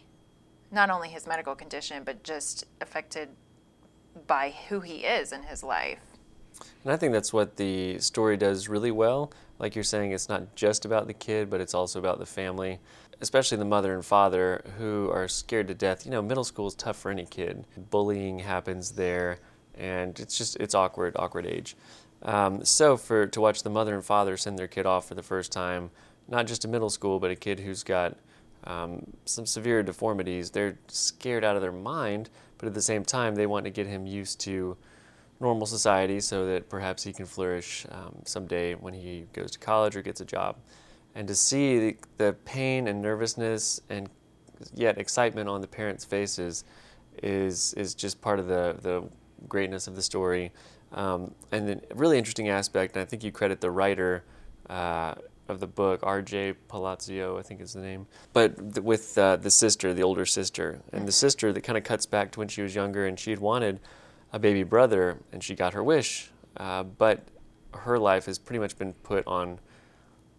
not 0.71 0.91
only 0.91 1.09
his 1.09 1.27
medical 1.27 1.55
condition, 1.55 2.03
but 2.05 2.23
just 2.23 2.67
affected 2.81 3.31
by 4.27 4.55
who 4.69 4.81
he 4.81 4.99
is 4.99 5.33
in 5.33 5.43
his 5.43 5.63
life. 5.63 6.01
And 6.85 6.93
I 6.93 6.97
think 6.97 7.13
that's 7.13 7.33
what 7.33 7.57
the 7.57 7.99
story 7.99 8.37
does 8.37 8.69
really 8.69 8.91
well. 8.91 9.33
Like 9.59 9.75
you're 9.75 9.85
saying, 9.85 10.13
it's 10.13 10.29
not 10.29 10.55
just 10.57 10.85
about 10.85 11.07
the 11.07 11.15
kid, 11.15 11.49
but 11.49 11.61
it's 11.61 11.75
also 11.75 11.99
about 11.99 12.19
the 12.19 12.27
family, 12.27 12.81
especially 13.21 13.59
the 13.59 13.65
mother 13.65 13.95
and 13.95 14.05
father 14.05 14.65
who 14.79 15.11
are 15.11 15.29
scared 15.29 15.69
to 15.69 15.75
death. 15.75 16.05
You 16.05 16.11
know, 16.11 16.23
middle 16.23 16.45
school 16.45 16.67
is 16.67 16.75
tough 16.75 16.97
for 16.97 17.11
any 17.11 17.25
kid. 17.25 17.65
Bullying 17.91 18.41
happens 18.41 18.93
there, 18.93 19.39
and 19.77 20.19
it's 20.19 20.37
just 20.37 20.57
it's 20.57 20.75
awkward, 20.75 21.15
awkward 21.17 21.47
age. 21.47 21.77
Um, 22.23 22.65
so 22.65 22.97
for 22.97 23.27
to 23.27 23.41
watch 23.41 23.63
the 23.63 23.71
mother 23.71 23.95
and 23.95 24.05
father 24.05 24.37
send 24.37 24.59
their 24.59 24.69
kid 24.69 24.87
off 24.87 25.07
for 25.07 25.15
the 25.15 25.23
first 25.23 25.53
time, 25.53 25.91
not 26.29 26.47
just 26.47 26.63
to 26.63 26.69
middle 26.69 26.91
school, 26.91 27.21
but 27.21 27.31
a 27.31 27.37
kid 27.37 27.61
who's 27.61 27.83
got 27.83 28.17
um, 28.65 29.05
some 29.25 29.47
severe 29.47 29.83
deformities, 29.83 30.51
they're 30.51 30.79
scared 30.89 31.45
out 31.45 31.57
of 31.57 31.63
their 31.63 31.73
mind. 31.73 32.31
But 32.63 32.69
at 32.69 32.75
the 32.75 32.81
same 32.81 33.05
time, 33.05 33.35
they 33.35 33.47
want 33.47 33.65
to 33.65 33.71
get 33.71 33.89
him 33.89 34.07
used 34.07 34.39
to 34.43 34.77
normal 35.41 35.67
society 35.67 36.21
so 36.21 36.47
that 36.47 36.69
perhaps 36.69 37.03
he 37.03 37.13
can 37.13 37.27
flourish 37.27 37.85
um, 37.91 38.15
someday 38.25 38.75
when 38.77 38.95
he 38.95 39.27
goes 39.33 39.51
to 39.51 39.59
college 39.59 39.97
or 39.97 40.03
gets 40.03 40.21
a 40.21 40.25
job. 40.25 40.55
And 41.17 41.27
to 41.27 41.35
see 41.35 41.81
the, 41.81 41.97
the 42.19 42.33
pain 42.45 42.87
and 42.87 43.03
nervousness 43.03 43.81
and 43.91 44.09
yet 44.73 44.97
excitement 44.97 45.49
on 45.49 45.61
the 45.61 45.67
parents' 45.67 46.05
faces 46.05 46.63
is 47.21 47.75
is 47.75 47.97
just 47.97 48.21
part 48.21 48.39
of 48.39 48.47
the, 48.47 48.77
the 48.81 49.03
greatness 49.49 49.89
of 49.89 49.97
the 49.97 50.03
story. 50.03 50.53
Um, 50.93 51.35
and 51.51 51.69
a 51.69 51.95
really 51.97 52.17
interesting 52.17 52.49
aspect, 52.49 52.95
and 52.95 53.03
I 53.03 53.07
think 53.07 53.25
you 53.25 53.33
credit 53.33 53.61
the 53.61 53.73
writer 53.73 54.23
uh, 54.71 55.15
of 55.53 55.61
the 55.61 55.67
book, 55.69 56.01
R.J. 56.03 56.55
Palazzo, 56.69 57.39
I 57.39 57.43
think 57.43 57.61
is 57.61 57.75
the 57.75 57.81
name, 57.81 58.07
but 58.33 58.75
th- 58.75 58.85
with 58.85 59.17
uh, 59.17 59.37
the 59.37 59.51
sister, 59.51 59.95
the 59.95 60.03
older 60.03 60.27
sister, 60.27 60.81
and 60.93 61.07
the 61.07 61.13
sister 61.13 61.53
that 61.53 61.61
kind 61.61 61.79
of 61.79 61.85
cuts 61.85 62.07
back 62.07 62.33
to 62.33 62.41
when 62.41 62.49
she 62.49 62.63
was 62.63 62.75
younger 62.75 63.07
and 63.07 63.19
she 63.19 63.31
had 63.31 63.39
wanted 63.39 63.79
a 64.33 64.39
baby 64.39 64.65
brother, 64.65 65.19
and 65.31 65.45
she 65.45 65.55
got 65.55 65.75
her 65.75 65.85
wish. 65.85 66.31
Uh, 66.57 66.83
but 66.83 67.21
her 67.75 67.99
life 67.99 68.27
has 68.27 68.39
pretty 68.39 68.59
much 68.59 68.77
been 68.77 68.93
put 68.93 69.27
on 69.27 69.61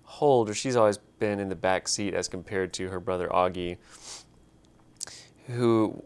hold, 0.03 0.49
or 0.49 0.53
she's 0.53 0.75
always 0.75 0.97
been 1.19 1.39
in 1.39 1.49
the 1.49 1.55
back 1.55 1.87
seat 1.87 2.13
as 2.13 2.27
compared 2.27 2.73
to 2.73 2.89
her 2.89 2.99
brother 2.99 3.27
Augie, 3.29 3.77
who 5.47 6.03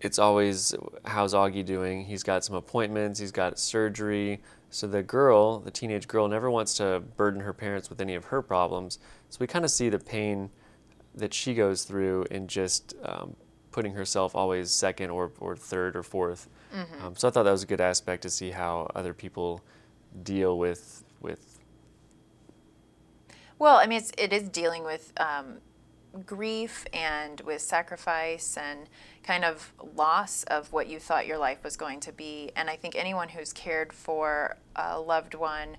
it's 0.00 0.18
always 0.18 0.74
how's 1.04 1.34
Augie 1.34 1.64
doing? 1.64 2.04
He's 2.04 2.22
got 2.22 2.44
some 2.44 2.56
appointments, 2.56 3.18
he's 3.18 3.32
got 3.32 3.58
surgery. 3.58 4.40
So 4.70 4.86
the 4.86 5.02
girl, 5.02 5.60
the 5.60 5.70
teenage 5.70 6.08
girl, 6.08 6.28
never 6.28 6.50
wants 6.50 6.74
to 6.74 7.02
burden 7.16 7.40
her 7.40 7.52
parents 7.52 7.88
with 7.88 8.00
any 8.00 8.14
of 8.14 8.26
her 8.26 8.42
problems. 8.42 8.98
So 9.30 9.38
we 9.40 9.46
kind 9.46 9.64
of 9.64 9.70
see 9.70 9.88
the 9.88 9.98
pain 9.98 10.50
that 11.14 11.34
she 11.34 11.54
goes 11.54 11.84
through 11.84 12.26
in 12.30 12.48
just 12.48 12.94
um, 13.02 13.34
putting 13.70 13.92
herself 13.92 14.34
always 14.34 14.70
second 14.70 15.10
or, 15.10 15.32
or 15.40 15.56
third 15.56 15.96
or 15.96 16.02
4th 16.02 16.46
mm-hmm. 16.74 17.04
um, 17.04 17.16
so 17.16 17.28
I 17.28 17.30
thought 17.30 17.42
that 17.44 17.52
was 17.52 17.62
a 17.62 17.66
good 17.66 17.80
aspect 17.80 18.22
to 18.22 18.30
see 18.30 18.50
how 18.50 18.90
other 18.94 19.14
people 19.14 19.62
deal 20.22 20.58
with 20.58 21.04
with. 21.20 21.58
Well, 23.58 23.76
I 23.76 23.86
mean, 23.86 23.98
it's, 23.98 24.12
it 24.16 24.32
is 24.32 24.48
dealing 24.48 24.84
with 24.84 25.12
um, 25.16 25.58
grief 26.26 26.86
and 26.92 27.40
with 27.42 27.60
sacrifice 27.60 28.56
and 28.56 28.88
kind 29.22 29.44
of 29.44 29.72
loss 29.94 30.44
of 30.44 30.72
what 30.72 30.88
you 30.88 30.98
thought 30.98 31.26
your 31.26 31.38
life 31.38 31.62
was 31.62 31.76
going 31.76 32.00
to 32.00 32.12
be. 32.12 32.50
And 32.56 32.70
I 32.70 32.76
think 32.76 32.96
anyone 32.96 33.30
who's 33.30 33.52
cared 33.52 33.92
for 33.92 34.56
a 34.76 34.98
loved 34.98 35.34
one 35.34 35.76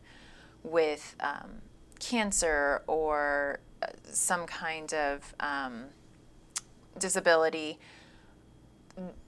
with 0.64 1.16
um, 1.20 1.62
cancer 2.00 2.84
or 2.88 3.60
uh, 3.82 3.88
some 4.04 4.46
kind 4.46 4.94
of 4.94 5.34
um, 5.40 5.86
disability, 6.98 7.80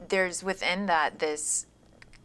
there's 0.07 0.43
within 0.43 0.85
that 0.87 1.19
this 1.19 1.65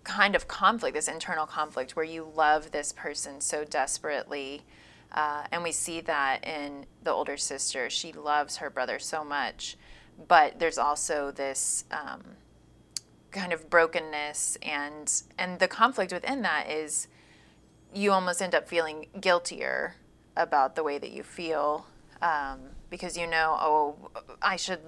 kind 0.04 0.36
of 0.36 0.46
conflict, 0.46 0.94
this 0.94 1.08
internal 1.08 1.46
conflict 1.46 1.96
where 1.96 2.04
you 2.04 2.30
love 2.34 2.70
this 2.70 2.92
person 2.92 3.40
so 3.40 3.64
desperately. 3.64 4.62
Uh, 5.16 5.44
and 5.50 5.62
we 5.62 5.72
see 5.72 6.00
that 6.02 6.46
in 6.46 6.84
the 7.02 7.10
older 7.10 7.36
sister. 7.36 7.88
She 7.88 8.12
loves 8.12 8.58
her 8.58 8.68
brother 8.68 8.98
so 8.98 9.24
much, 9.24 9.76
but 10.28 10.58
there's 10.58 10.78
also 10.78 11.30
this 11.30 11.84
um, 11.90 12.22
kind 13.30 13.52
of 13.52 13.70
brokenness, 13.70 14.58
and 14.62 15.22
and 15.38 15.58
the 15.58 15.68
conflict 15.68 16.12
within 16.12 16.42
that 16.42 16.70
is 16.70 17.08
you 17.94 18.12
almost 18.12 18.42
end 18.42 18.54
up 18.54 18.68
feeling 18.68 19.06
guiltier 19.18 19.94
about 20.36 20.76
the 20.76 20.82
way 20.82 20.98
that 20.98 21.12
you 21.12 21.22
feel 21.22 21.86
um, 22.22 22.60
because 22.90 23.16
you 23.16 23.26
know, 23.26 23.56
oh, 23.60 24.10
I 24.42 24.56
should 24.56 24.80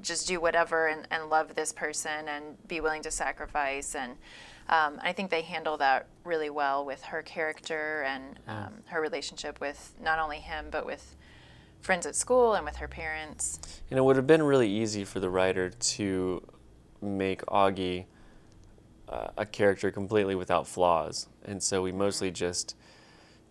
just 0.00 0.26
do 0.26 0.40
whatever 0.40 0.88
and, 0.88 1.06
and 1.10 1.28
love 1.28 1.54
this 1.54 1.72
person 1.72 2.28
and 2.28 2.56
be 2.66 2.80
willing 2.80 3.02
to 3.02 3.10
sacrifice. 3.10 3.94
And 3.94 4.16
um, 4.72 4.98
I 5.02 5.12
think 5.12 5.30
they 5.30 5.42
handle 5.42 5.76
that 5.76 6.06
really 6.24 6.48
well 6.48 6.86
with 6.86 7.02
her 7.02 7.20
character 7.22 8.04
and 8.08 8.38
um, 8.48 8.72
her 8.86 9.02
relationship 9.02 9.60
with 9.60 9.92
not 10.02 10.18
only 10.18 10.38
him, 10.38 10.68
but 10.70 10.86
with 10.86 11.14
friends 11.82 12.06
at 12.06 12.16
school 12.16 12.54
and 12.54 12.64
with 12.64 12.76
her 12.76 12.88
parents. 12.88 13.60
And 13.90 13.98
it 13.98 14.02
would 14.02 14.16
have 14.16 14.26
been 14.26 14.42
really 14.42 14.70
easy 14.70 15.04
for 15.04 15.20
the 15.20 15.28
writer 15.28 15.68
to 15.68 16.42
make 17.02 17.42
Augie 17.46 18.06
uh, 19.10 19.28
a 19.36 19.44
character 19.44 19.90
completely 19.90 20.34
without 20.34 20.66
flaws. 20.66 21.28
And 21.44 21.62
so 21.62 21.82
we 21.82 21.92
mostly 21.92 22.28
mm-hmm. 22.28 22.36
just 22.36 22.74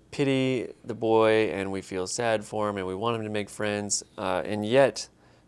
pity 0.10 0.70
the 0.84 0.96
boy 0.96 1.52
and 1.54 1.72
we 1.72 1.82
feel 1.82 2.08
sad 2.08 2.44
for 2.44 2.68
him 2.68 2.78
and 2.78 2.88
we 2.88 2.96
want 2.96 3.18
him 3.18 3.24
to 3.24 3.30
make 3.30 3.48
friends. 3.50 4.04
Uh, 4.18 4.42
and 4.44 4.66
yet, 4.66 5.08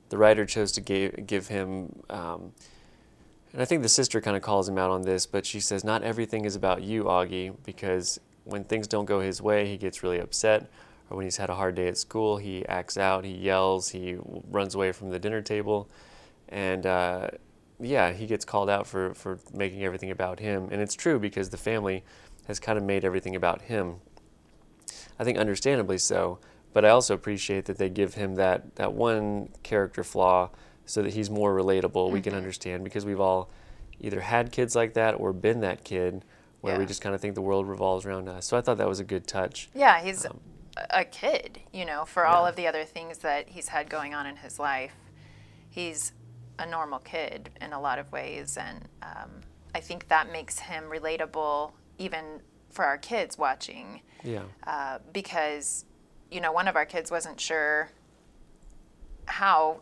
the 0.10 0.20
writer 0.20 0.46
chose 0.46 0.72
to 0.74 0.82
give, 0.82 1.26
give 1.26 1.48
him, 1.48 2.04
um, 2.12 2.52
and 3.54 3.62
I 3.62 3.66
think 3.66 3.84
the 3.84 3.90
sister 3.90 4.20
kind 4.20 4.36
of 4.36 4.42
calls 4.42 4.68
him 4.68 4.80
out 4.80 4.90
on 4.90 5.04
this, 5.04 5.28
but 5.28 5.46
she 5.46 5.60
says, 5.60 5.84
Not 5.84 6.02
everything 6.04 6.44
is 6.44 6.56
about 6.56 6.82
you, 6.82 7.04
Augie, 7.04 7.56
because 7.64 8.20
when 8.46 8.64
things 8.64 8.88
don't 8.88 9.06
go 9.06 9.20
his 9.20 9.42
way, 9.42 9.68
he 9.68 9.78
gets 9.78 10.02
really 10.02 10.20
upset. 10.20 10.70
Or 11.10 11.18
when 11.18 11.26
he's 11.26 11.38
had 11.38 11.50
a 11.50 11.56
hard 11.56 11.76
day 11.76 11.88
at 11.88 11.98
school, 11.98 12.38
he 12.38 12.66
acts 12.66 12.98
out, 12.98 13.24
he 13.24 13.34
yells, 13.34 13.90
he 13.90 14.18
runs 14.50 14.74
away 14.74 14.92
from 14.92 15.12
the 15.12 15.20
dinner 15.20 15.42
table. 15.42 15.88
And 16.50 16.86
uh, 16.86 17.30
yeah, 17.80 18.12
he 18.12 18.26
gets 18.26 18.44
called 18.44 18.70
out 18.70 18.88
for, 18.88 19.14
for 19.14 19.40
making 19.54 19.84
everything 19.84 20.10
about 20.10 20.40
him. 20.40 20.70
And 20.72 20.82
it's 20.82 20.96
true 20.96 21.20
because 21.20 21.50
the 21.50 21.58
family 21.58 22.04
has 22.48 22.60
kind 22.60 22.78
of 22.78 22.84
made 22.84 23.06
everything 23.06 23.36
about 23.36 23.64
him. 23.64 23.98
I 25.20 25.24
think 25.24 25.38
understandably 25.38 26.00
so. 26.00 26.40
But 26.74 26.86
I 26.86 26.90
also 26.90 27.14
appreciate 27.14 27.66
that 27.66 27.78
they 27.78 27.90
give 27.90 28.16
him 28.16 28.34
that, 28.36 28.76
that 28.78 28.94
one 28.94 29.50
character 29.62 30.04
flaw 30.04 30.50
so 30.86 31.02
that 31.02 31.14
he's 31.14 31.30
more 31.30 31.56
relatable. 31.56 31.92
Mm-hmm. 31.92 32.14
We 32.14 32.22
can 32.22 32.32
mm-hmm. 32.32 32.38
understand 32.38 32.84
because 32.84 33.06
we've 33.06 33.20
all 33.20 33.50
either 34.00 34.22
had 34.22 34.52
kids 34.52 34.76
like 34.76 34.94
that 34.94 35.14
or 35.14 35.34
been 35.34 35.62
that 35.62 35.84
kid 35.84 36.24
where 36.62 36.74
yeah. 36.74 36.80
we 36.80 36.86
just 36.86 37.02
kind 37.02 37.14
of 37.14 37.22
think 37.22 37.36
the 37.36 37.42
world 37.42 37.68
revolves 37.68 38.06
around 38.06 38.28
us. 38.28 38.46
So 38.46 38.58
I 38.58 38.62
thought 38.62 38.78
that 38.78 38.88
was 38.88 39.00
a 39.00 39.04
good 39.04 39.28
touch. 39.28 39.70
Yeah, 39.74 40.02
he's 40.02 40.26
um, 40.26 40.40
a 40.90 41.04
kid, 41.04 41.60
you 41.72 41.86
know, 41.86 42.06
for 42.06 42.24
yeah. 42.24 42.34
all 42.34 42.46
of 42.46 42.56
the 42.56 42.68
other 42.68 42.86
things 42.86 43.20
that 43.20 43.50
he's 43.50 43.68
had 43.68 43.90
going 43.90 44.14
on 44.14 44.26
in 44.26 44.38
his 44.38 44.60
life. 44.60 44.94
He's 45.70 46.14
a 46.60 46.66
normal 46.66 47.00
kid 47.00 47.50
in 47.62 47.74
a 47.74 47.82
lot 47.82 48.00
of 48.00 48.12
ways. 48.12 48.58
And 48.58 48.88
um, 49.02 49.42
I 49.76 49.80
think 49.80 50.08
that 50.08 50.32
makes 50.32 50.60
him 50.60 50.86
relatable 50.86 51.72
even 51.98 52.42
for 52.72 52.86
our 52.86 52.98
kids 52.98 53.38
watching. 53.38 54.02
Yeah. 54.24 54.44
Uh, 54.66 55.00
because 55.12 55.86
you 56.34 56.42
know, 56.42 56.52
one 56.52 56.68
of 56.68 56.76
our 56.76 56.86
kids 56.86 57.12
wasn't 57.12 57.40
sure 57.40 57.92
how 59.26 59.82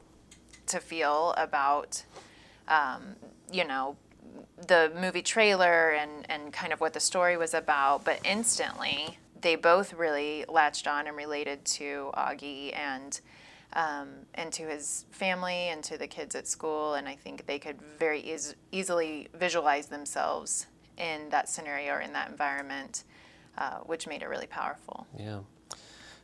to 0.72 0.80
feel 0.80 1.34
about, 1.38 2.04
um, 2.68 3.16
you 3.51 3.66
know, 3.66 3.96
the 4.68 4.92
movie 5.00 5.22
trailer 5.22 5.92
and, 5.92 6.30
and 6.30 6.54
kind 6.54 6.74
of 6.74 6.80
what 6.80 6.94
the 6.94 7.00
story 7.00 7.38
was 7.38 7.54
about, 7.54 8.04
but 8.04 8.20
instantly 8.25 9.18
they 9.42 9.56
both 9.56 9.94
really 9.94 10.46
latched 10.48 10.88
on 10.88 11.08
and 11.08 11.18
related 11.18 11.63
to 11.66 12.12
Augie 12.16 12.75
and 12.75 13.20
um, 13.74 14.10
and 14.34 14.51
to 14.51 14.63
his 14.63 15.06
family 15.12 15.70
and 15.70 15.82
to 15.86 15.98
the 15.98 16.08
kids 16.08 16.36
at 16.36 16.46
school. 16.46 16.96
And 16.96 17.08
I 17.08 17.16
think 17.16 17.46
they 17.46 17.58
could 17.58 17.82
very 17.98 18.20
eas- 18.20 18.56
easily 18.72 19.30
visualize 19.34 19.88
themselves 19.88 20.68
in 20.98 21.30
that 21.30 21.48
scenario 21.48 21.94
or 21.94 22.01
in 22.01 22.12
that 22.12 22.30
environment, 22.30 23.06
uh, 23.58 23.78
which 23.80 24.08
made 24.08 24.24
it 24.24 24.28
really 24.28 24.48
powerful. 24.48 25.08
Yeah. 25.18 25.40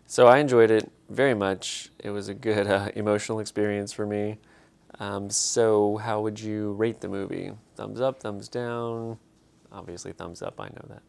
So 0.09 0.27
I 0.27 0.37
enjoyed 0.37 0.71
it 0.71 0.89
very 1.09 1.33
much. 1.33 1.91
It 1.99 2.11
was 2.11 2.29
a 2.29 2.33
good 2.33 2.65
uh, 2.65 2.89
emotional 2.95 3.39
experience 3.39 3.91
for 3.91 4.05
me. 4.05 4.37
Um, 4.99 5.29
so, 5.29 5.97
how 5.97 6.21
would 6.21 6.39
you 6.39 6.71
rate 6.73 7.01
the 7.01 7.09
movie? 7.09 7.51
Thumbs 7.75 7.99
up, 7.99 8.21
thumbs 8.21 8.47
down? 8.47 9.19
Obviously, 9.71 10.13
thumbs 10.13 10.41
up, 10.41 10.59
I 10.59 10.69
know 10.69 10.85
that. 10.87 11.03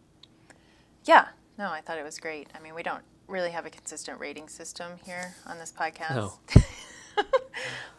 Yeah, 1.05 1.29
no, 1.57 1.71
I 1.71 1.81
thought 1.81 1.97
it 1.97 2.05
was 2.05 2.19
great. 2.19 2.49
I 2.55 2.61
mean, 2.61 2.75
we 2.75 2.83
don't 2.83 3.03
really 3.29 3.51
have 3.51 3.67
a 3.67 3.71
consistent 3.71 4.19
rating 4.19 4.49
system 4.49 4.93
here 5.05 5.35
on 5.47 5.59
this 5.59 5.73
podcast. 5.73 6.17
No. 6.17 6.33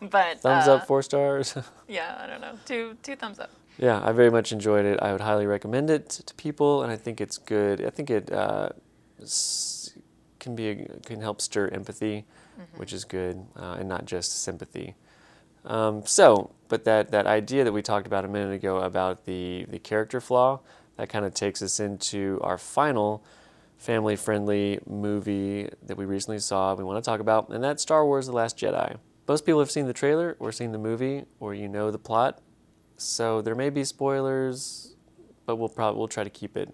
but 0.01 0.41
thumbs 0.41 0.67
uh, 0.67 0.75
up, 0.75 0.85
four 0.85 1.01
stars. 1.01 1.57
yeah, 1.87 2.19
I 2.21 2.27
don't 2.27 2.41
know, 2.41 2.59
two 2.65 2.97
two 3.01 3.15
thumbs 3.15 3.39
up. 3.39 3.51
Yeah, 3.77 4.01
I 4.03 4.11
very 4.11 4.29
much 4.29 4.51
enjoyed 4.51 4.85
it. 4.85 4.99
I 5.01 5.13
would 5.13 5.21
highly 5.21 5.47
recommend 5.47 5.89
it 5.89 6.09
to 6.09 6.33
people, 6.35 6.83
and 6.83 6.91
I 6.91 6.97
think 6.97 7.21
it's 7.21 7.37
good. 7.37 7.83
I 7.83 7.89
think 7.89 8.09
it 8.09 8.31
uh, 8.31 8.69
can 10.39 10.55
be 10.55 10.87
can 11.05 11.21
help 11.21 11.41
stir 11.41 11.67
empathy, 11.69 12.25
mm-hmm. 12.59 12.77
which 12.77 12.93
is 12.93 13.03
good, 13.03 13.45
uh, 13.55 13.77
and 13.79 13.87
not 13.87 14.05
just 14.05 14.41
sympathy. 14.43 14.95
Um, 15.65 16.05
so, 16.05 16.51
but 16.67 16.85
that 16.85 17.11
that 17.11 17.27
idea 17.27 17.63
that 17.63 17.71
we 17.71 17.81
talked 17.81 18.07
about 18.07 18.25
a 18.25 18.27
minute 18.27 18.53
ago 18.53 18.77
about 18.77 19.25
the 19.25 19.65
the 19.69 19.79
character 19.79 20.21
flaw, 20.21 20.61
that 20.97 21.09
kind 21.09 21.25
of 21.25 21.33
takes 21.33 21.61
us 21.61 21.79
into 21.79 22.39
our 22.41 22.57
final 22.57 23.23
family 23.77 24.15
friendly 24.15 24.79
movie 24.87 25.69
that 25.85 25.97
we 25.97 26.05
recently 26.05 26.39
saw. 26.39 26.73
We 26.75 26.83
want 26.83 27.03
to 27.03 27.09
talk 27.09 27.19
about, 27.19 27.49
and 27.49 27.63
that's 27.63 27.81
Star 27.81 28.05
Wars: 28.05 28.25
The 28.25 28.33
Last 28.33 28.57
Jedi. 28.57 28.97
Most 29.27 29.45
people 29.45 29.59
have 29.59 29.69
seen 29.69 29.85
the 29.85 29.93
trailer 29.93 30.35
or 30.39 30.51
seen 30.51 30.71
the 30.71 30.79
movie, 30.79 31.25
or 31.39 31.53
you 31.53 31.67
know 31.67 31.91
the 31.91 31.99
plot, 31.99 32.41
so 32.97 33.41
there 33.41 33.55
may 33.55 33.69
be 33.69 33.83
spoilers, 33.83 34.95
but 35.45 35.57
we'll 35.57 35.69
probably 35.69 35.99
we'll 35.99 36.07
try 36.07 36.23
to 36.23 36.29
keep 36.29 36.57
it 36.57 36.73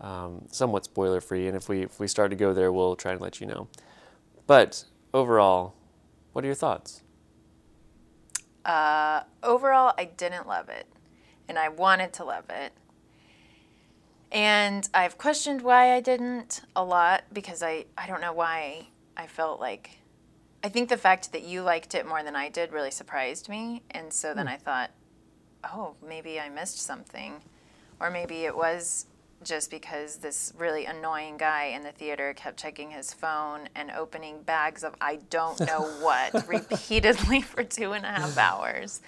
um, 0.00 0.46
somewhat 0.50 0.84
spoiler 0.84 1.20
free. 1.20 1.46
And 1.46 1.56
if 1.56 1.68
we 1.68 1.82
if 1.82 2.00
we 2.00 2.08
start 2.08 2.30
to 2.30 2.36
go 2.36 2.52
there, 2.52 2.72
we'll 2.72 2.96
try 2.96 3.12
and 3.12 3.20
let 3.20 3.40
you 3.40 3.46
know. 3.46 3.68
But 4.46 4.84
overall, 5.12 5.74
what 6.32 6.44
are 6.44 6.48
your 6.48 6.54
thoughts? 6.54 7.02
Uh, 8.64 9.22
overall, 9.42 9.94
I 9.96 10.04
didn't 10.04 10.46
love 10.46 10.68
it, 10.68 10.86
and 11.48 11.58
I 11.58 11.68
wanted 11.68 12.12
to 12.14 12.24
love 12.24 12.44
it. 12.50 12.72
And 14.32 14.88
I've 14.94 15.18
questioned 15.18 15.62
why 15.62 15.94
I 15.94 16.00
didn't 16.00 16.62
a 16.76 16.84
lot 16.84 17.24
because 17.32 17.62
I, 17.62 17.86
I 17.98 18.06
don't 18.06 18.20
know 18.20 18.32
why 18.32 18.88
I 19.16 19.26
felt 19.26 19.60
like. 19.60 19.98
I 20.62 20.68
think 20.68 20.88
the 20.88 20.96
fact 20.96 21.32
that 21.32 21.42
you 21.42 21.62
liked 21.62 21.94
it 21.94 22.06
more 22.06 22.22
than 22.22 22.36
I 22.36 22.48
did 22.48 22.72
really 22.72 22.90
surprised 22.90 23.48
me. 23.48 23.82
And 23.90 24.12
so 24.12 24.34
then 24.34 24.46
mm. 24.46 24.50
I 24.52 24.56
thought, 24.56 24.90
oh, 25.64 25.94
maybe 26.06 26.38
I 26.38 26.48
missed 26.48 26.80
something. 26.80 27.40
Or 27.98 28.10
maybe 28.10 28.44
it 28.44 28.56
was 28.56 29.06
just 29.42 29.70
because 29.70 30.16
this 30.16 30.52
really 30.58 30.84
annoying 30.84 31.36
guy 31.38 31.66
in 31.66 31.82
the 31.82 31.92
theater 31.92 32.34
kept 32.34 32.58
checking 32.58 32.90
his 32.90 33.12
phone 33.14 33.68
and 33.74 33.90
opening 33.90 34.42
bags 34.42 34.84
of 34.84 34.94
I 35.00 35.16
don't 35.30 35.58
know 35.66 35.82
what 36.00 36.46
repeatedly 36.48 37.40
for 37.52 37.64
two 37.64 37.92
and 37.92 38.04
a 38.04 38.08
half 38.08 38.36
hours. 38.36 39.00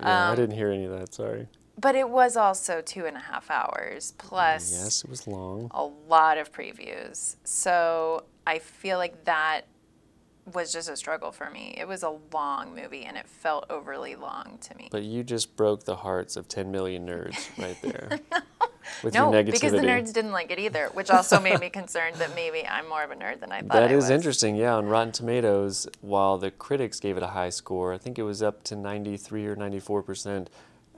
Yeah, 0.00 0.26
um, 0.26 0.32
I 0.32 0.36
didn't 0.36 0.56
hear 0.56 0.70
any 0.70 0.84
of 0.84 0.92
that. 0.98 1.14
Sorry. 1.14 1.48
but 1.80 1.94
it 1.94 2.08
was 2.10 2.36
also 2.36 2.80
two 2.82 3.06
and 3.06 3.16
a 3.16 3.20
half 3.20 3.50
hours 3.50 4.12
plus 4.18 4.72
Yes, 4.72 5.04
it 5.04 5.10
was 5.10 5.26
long. 5.26 5.70
a 5.72 5.84
lot 5.84 6.36
of 6.38 6.52
previews. 6.52 7.36
So 7.44 8.24
I 8.46 8.58
feel 8.58 8.98
like 8.98 9.24
that 9.24 9.62
was 10.52 10.72
just 10.72 10.88
a 10.88 10.96
struggle 10.96 11.30
for 11.30 11.50
me. 11.50 11.74
It 11.78 11.86
was 11.86 12.02
a 12.02 12.16
long 12.32 12.74
movie 12.74 13.04
and 13.04 13.16
it 13.16 13.28
felt 13.28 13.66
overly 13.70 14.16
long 14.16 14.58
to 14.62 14.74
me. 14.76 14.88
But 14.90 15.02
you 15.02 15.22
just 15.22 15.56
broke 15.56 15.84
the 15.84 15.96
hearts 15.96 16.36
of 16.36 16.48
10 16.48 16.70
million 16.70 17.06
nerds 17.06 17.48
right 17.58 17.76
there. 17.82 18.20
With 19.02 19.14
no, 19.14 19.32
your 19.32 19.42
negativity. 19.42 19.52
because 19.52 19.72
the 19.72 19.78
nerds 19.78 20.12
didn't 20.12 20.32
like 20.32 20.50
it 20.50 20.58
either, 20.58 20.88
which 20.94 21.10
also 21.10 21.40
made 21.40 21.60
me 21.60 21.70
concerned 21.70 22.16
that 22.16 22.34
maybe 22.34 22.66
I'm 22.66 22.88
more 22.88 23.02
of 23.02 23.10
a 23.10 23.14
nerd 23.14 23.40
than 23.40 23.52
I 23.52 23.60
thought. 23.60 23.72
That 23.72 23.90
I 23.90 23.94
is 23.94 24.04
was. 24.04 24.10
interesting, 24.10 24.56
yeah. 24.56 24.74
On 24.74 24.86
Rotten 24.86 25.12
Tomatoes, 25.12 25.88
while 26.00 26.38
the 26.38 26.50
critics 26.50 27.00
gave 27.00 27.16
it 27.16 27.22
a 27.22 27.28
high 27.28 27.50
score, 27.50 27.92
I 27.92 27.98
think 27.98 28.18
it 28.18 28.22
was 28.22 28.42
up 28.42 28.62
to 28.64 28.76
93 28.76 29.46
or 29.46 29.56
94 29.56 30.02
percent, 30.02 30.50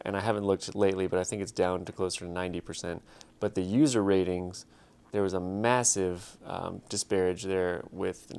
and 0.05 0.17
I 0.17 0.21
haven't 0.21 0.45
looked 0.45 0.75
lately, 0.75 1.07
but 1.07 1.19
I 1.19 1.25
think 1.25 1.43
it's 1.43 1.53
down 1.53 1.85
to 1.85 1.93
closer 1.93 2.25
to 2.27 2.31
90 2.31 2.61
percent. 2.61 3.03
But 3.39 3.55
the 3.55 3.63
user 3.63 4.03
ratings, 4.03 4.67
there 5.13 5.23
was 5.23 5.35
a 5.35 5.41
massive 5.41 6.37
um, 6.47 6.83
disparage 6.89 7.45
there 7.45 7.85
with 7.91 8.33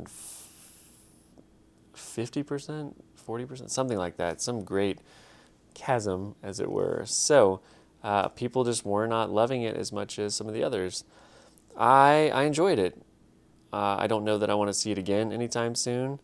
50 1.93 2.43
percent, 2.43 3.03
40 3.15 3.45
percent, 3.45 3.71
something 3.71 3.97
like 3.97 4.17
that. 4.17 4.41
Some 4.41 4.63
great 4.63 4.99
chasm, 5.73 6.35
as 6.43 6.59
it 6.59 6.69
were. 6.69 7.03
So 7.05 7.61
uh, 8.03 8.29
people 8.29 8.63
just 8.63 8.85
were 8.85 9.07
not 9.07 9.31
loving 9.31 9.61
it 9.61 9.75
as 9.75 9.91
much 9.91 10.17
as 10.19 10.35
some 10.35 10.47
of 10.47 10.53
the 10.53 10.63
others. 10.63 11.03
I 11.77 12.31
I 12.33 12.43
enjoyed 12.43 12.79
it. 12.79 13.01
Uh, 13.71 13.95
I 13.99 14.07
don't 14.07 14.25
know 14.25 14.37
that 14.37 14.49
I 14.49 14.55
want 14.55 14.69
to 14.69 14.73
see 14.73 14.91
it 14.91 14.97
again 14.97 15.31
anytime 15.31 15.75
soon, 15.75 16.19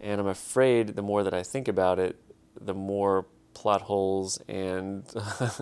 and 0.00 0.20
I'm 0.20 0.26
afraid 0.26 0.96
the 0.96 1.02
more 1.02 1.22
that 1.22 1.34
I 1.34 1.42
think 1.42 1.68
about 1.68 1.98
it, 1.98 2.16
the 2.58 2.74
more 2.74 3.26
plot 3.52 3.82
holes 3.82 4.40
and 4.48 5.04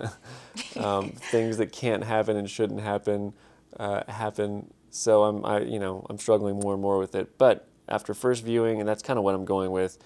um, 0.77 1.11
things 1.17 1.57
that 1.57 1.73
can't 1.73 2.05
happen 2.05 2.37
and 2.37 2.49
shouldn't 2.49 2.81
happen 2.81 3.33
uh, 3.79 4.03
happen. 4.11 4.73
So 4.91 5.25
I'm 5.25 5.45
I 5.45 5.61
you 5.61 5.79
know 5.79 6.07
I'm 6.09 6.19
struggling 6.19 6.61
more 6.61 6.75
and 6.75 6.83
more 6.83 6.99
with 6.99 7.15
it. 7.15 7.39
But 7.39 7.69
after 7.89 8.15
first 8.15 8.45
viewing, 8.45 8.81
and 8.81 8.89
that's 8.89 9.03
kind 9.03 9.19
of 9.19 9.25
what 9.25 9.35
I'm 9.35 9.45
going 9.45 9.71
with. 9.71 9.99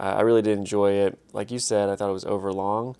Uh, 0.00 0.14
I 0.16 0.20
really 0.22 0.42
did 0.42 0.58
enjoy 0.58 0.92
it. 0.92 1.18
Like 1.32 1.50
you 1.50 1.58
said, 1.58 1.88
I 1.88 1.96
thought 1.96 2.08
it 2.08 2.14
was 2.14 2.24
overlong. 2.24 2.96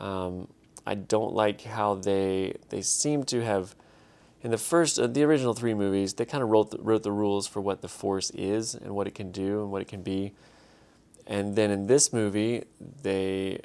Um, 0.00 0.48
I 0.86 0.94
don't 0.94 1.32
like 1.32 1.62
how 1.62 1.94
they 1.94 2.56
they 2.70 2.82
seem 2.82 3.24
to 3.24 3.44
have 3.44 3.74
in 4.42 4.50
the 4.50 4.58
first 4.58 4.98
uh, 4.98 5.06
the 5.06 5.22
original 5.22 5.54
three 5.54 5.74
movies 5.74 6.14
they 6.14 6.24
kind 6.24 6.42
of 6.42 6.50
wrote 6.50 6.70
the, 6.70 6.78
wrote 6.78 7.02
the 7.02 7.12
rules 7.12 7.46
for 7.46 7.60
what 7.60 7.82
the 7.82 7.88
force 7.88 8.30
is 8.30 8.74
and 8.74 8.94
what 8.94 9.06
it 9.06 9.14
can 9.14 9.30
do 9.30 9.62
and 9.62 9.70
what 9.70 9.82
it 9.82 9.88
can 9.88 10.02
be. 10.02 10.32
And 11.26 11.54
then 11.54 11.70
in 11.70 11.86
this 11.86 12.12
movie 12.12 12.64
they 13.02 13.60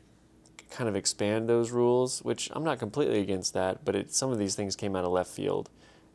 kind 0.69 0.88
of 0.88 0.95
expand 0.95 1.47
those 1.47 1.71
rules 1.71 2.21
which 2.24 2.50
i'm 2.51 2.63
not 2.63 2.77
completely 2.77 3.21
against 3.21 3.53
that 3.53 3.86
but 3.86 3.95
it, 3.95 4.13
some 4.13 4.33
of 4.33 4.38
these 4.38 4.53
things 4.53 4.75
came 4.75 4.95
out 4.95 5.05
of 5.05 5.12
left 5.12 5.31
field. 5.31 5.69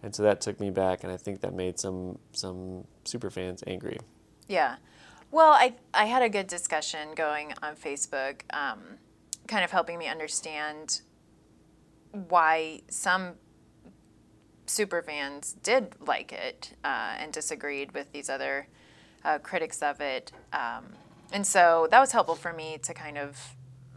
And 0.04 0.14
so 0.14 0.25
that 0.25 0.40
took 0.40 0.61
me 0.61 0.71
back 0.71 1.04
and 1.04 1.12
i 1.12 1.16
think 1.16 1.40
that 1.40 1.54
made 1.54 1.80
some 1.80 2.18
some 2.32 2.85
super 3.04 3.30
fans 3.30 3.64
angry. 3.66 3.99
Yeah. 4.49 4.76
Well, 5.32 5.52
I, 5.52 5.73
I 5.94 6.04
had 6.04 6.21
a 6.23 6.28
good 6.28 6.47
discussion 6.47 7.14
going 7.14 7.54
on 7.62 7.75
Facebook, 7.75 8.42
um, 8.50 8.80
kind 9.46 9.64
of 9.64 9.70
helping 9.70 9.99
me 9.99 10.08
understand 10.08 11.00
why 12.12 12.80
some 12.88 13.34
super 14.66 15.02
fans 15.02 15.54
did 15.62 15.94
like 16.00 16.32
it 16.32 16.72
uh, 16.84 17.16
and 17.18 17.32
disagreed 17.32 17.92
with 17.92 18.12
these 18.12 18.30
other 18.30 18.68
uh, 19.25 19.38
critics 19.38 19.82
of 19.82 20.00
it. 20.00 20.32
Um, 20.52 20.87
and 21.32 21.46
so 21.46 21.88
that 21.90 22.00
was 22.00 22.12
helpful 22.12 22.34
for 22.34 22.52
me 22.52 22.78
to 22.82 22.94
kind 22.94 23.18
of 23.18 23.38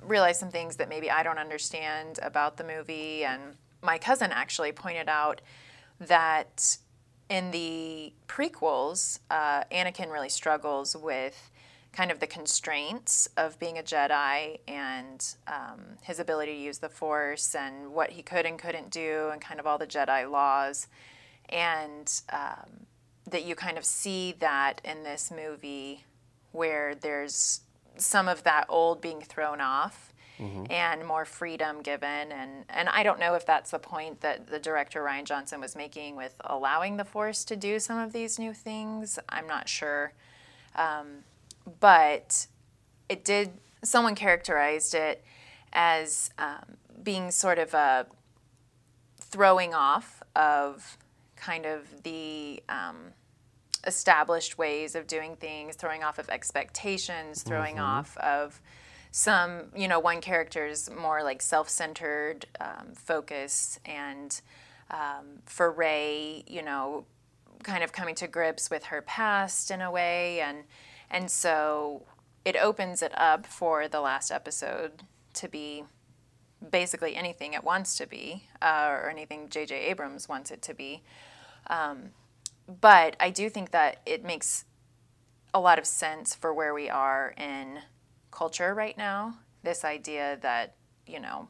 realize 0.02 0.40
some 0.40 0.50
things 0.50 0.76
that 0.78 0.90
maybe 0.90 1.10
I 1.10 1.24
don't 1.24 1.38
understand 1.38 2.20
about 2.22 2.58
the 2.58 2.64
movie. 2.64 3.24
And 3.24 3.42
my 3.82 3.98
cousin 3.98 4.32
actually 4.32 4.72
pointed 4.72 5.10
out 5.10 5.42
that 6.00 6.78
in 7.30 7.52
the 7.52 8.14
prequels, 8.28 9.20
uh, 9.30 9.64
Anakin 9.72 10.12
really 10.12 10.30
struggles 10.30 10.96
with 10.96 11.52
kind 11.96 12.12
of 12.12 12.20
the 12.20 12.28
constraints 12.28 13.30
of 13.38 13.58
being 13.58 13.78
a 13.78 13.84
Jedi 13.84 14.60
and 14.68 15.26
um, 15.48 15.82
his 16.02 16.20
ability 16.20 16.54
to 16.54 16.60
use 16.60 16.80
the 16.80 16.90
Force 16.90 17.56
and 17.56 17.94
what 17.94 18.12
he 18.12 18.22
could 18.22 18.46
and 18.46 18.60
couldn't 18.60 18.92
do, 18.92 19.30
and 19.32 19.40
kind 19.42 19.60
of 19.60 19.66
all 19.66 19.78
the 19.78 19.88
Jedi 19.88 20.30
laws. 20.30 20.88
And 21.50 22.12
um, 22.34 22.86
that 23.30 23.46
you 23.46 23.56
kind 23.56 23.78
of 23.78 23.86
see 23.86 24.36
that 24.40 24.82
in 24.84 25.04
this 25.04 25.32
movie 25.32 26.04
where 26.52 26.96
there's 26.96 27.62
some 27.98 28.28
of 28.28 28.44
that 28.44 28.66
old 28.68 29.00
being 29.00 29.22
thrown 29.22 29.62
off 29.62 30.12
and 30.70 31.06
more 31.08 31.24
freedom 31.24 31.82
given. 31.82 32.32
And 32.32 32.66
and 32.70 32.90
I 32.90 33.04
don't 33.04 33.20
know 33.20 33.36
if 33.36 33.46
that's 33.46 33.72
the 33.72 33.80
point 33.80 34.20
that 34.22 34.48
the 34.48 34.60
director 34.60 35.02
Rian 35.02 35.24
Johnson 35.24 35.62
was 35.62 35.76
making 35.76 36.18
with 36.18 36.36
allowing 36.44 36.98
the 36.98 37.06
force 37.06 37.46
to 37.46 37.56
do 37.56 37.80
some 37.80 37.98
of 37.98 38.12
these 38.12 38.38
new 38.38 38.54
things. 38.54 39.18
I'm 39.30 39.48
not 39.48 39.70
sure. 39.70 40.12
Um, 40.76 41.24
but 41.80 42.48
it 43.10 43.24
did 43.24 43.52
someone 43.84 44.16
characterized 44.16 44.96
it 44.96 45.24
as 45.74 46.32
um, 46.38 46.78
being 47.04 47.32
sort 47.32 47.60
of 47.60 47.74
a 47.74 48.08
throwing 49.20 49.74
off 49.74 50.24
of 50.36 50.98
kind 51.36 51.66
of 51.66 52.04
the 52.04 52.64
um, 52.70 53.14
established 53.86 54.58
ways 54.58 54.96
of 54.96 55.08
doing 55.08 55.36
things, 55.36 55.76
throwing 55.76 56.04
off 56.04 56.18
of 56.18 56.30
expectations, 56.30 57.44
throwing 57.44 57.80
off 57.80 58.18
of 58.18 58.62
some, 59.12 59.66
you 59.76 59.88
know, 59.88 60.00
one 60.00 60.22
character's 60.22 60.90
more 60.90 61.24
like 61.24 61.42
self-centered 61.42 62.46
um, 62.60 62.94
focus, 62.96 63.80
and 63.86 64.42
um, 64.92 65.42
for 65.46 65.72
Rey, 65.72 66.44
you 66.48 66.62
know, 66.62 67.06
kind 67.64 67.84
of 67.84 67.92
coming 67.92 68.16
to 68.16 68.28
grips 68.28 68.70
with 68.70 68.86
her 68.86 69.02
past 69.02 69.72
in 69.72 69.82
a 69.82 69.90
way, 69.90 70.42
and 70.42 70.64
and 71.10 71.30
so 71.30 72.04
it 72.44 72.56
opens 72.56 73.02
it 73.02 73.12
up 73.18 73.46
for 73.46 73.88
the 73.88 74.02
last 74.02 74.32
episode 74.32 75.04
to 75.34 75.48
be 75.48 75.84
basically 76.72 77.16
anything 77.16 77.54
it 77.54 77.64
wants 77.64 77.98
to 77.98 78.08
be, 78.08 78.48
uh, 78.62 78.88
or 78.90 79.10
anything 79.10 79.50
J.J. 79.50 79.76
Abrams 79.76 80.30
wants 80.30 80.52
it 80.52 80.62
to 80.64 80.74
be. 80.74 81.04
Um, 81.68 82.12
but 82.68 83.16
I 83.20 83.30
do 83.30 83.50
think 83.50 83.72
that 83.72 84.02
it 84.06 84.24
makes 84.24 84.66
a 85.54 85.60
lot 85.60 85.80
of 85.80 85.86
sense 85.86 86.36
for 86.36 86.54
where 86.54 86.74
we 86.74 86.90
are 86.90 87.34
in 87.38 87.80
culture 88.32 88.74
right 88.74 88.98
now. 88.98 89.36
This 89.64 89.84
idea 89.84 90.38
that, 90.42 90.76
you 91.08 91.20
know, 91.20 91.48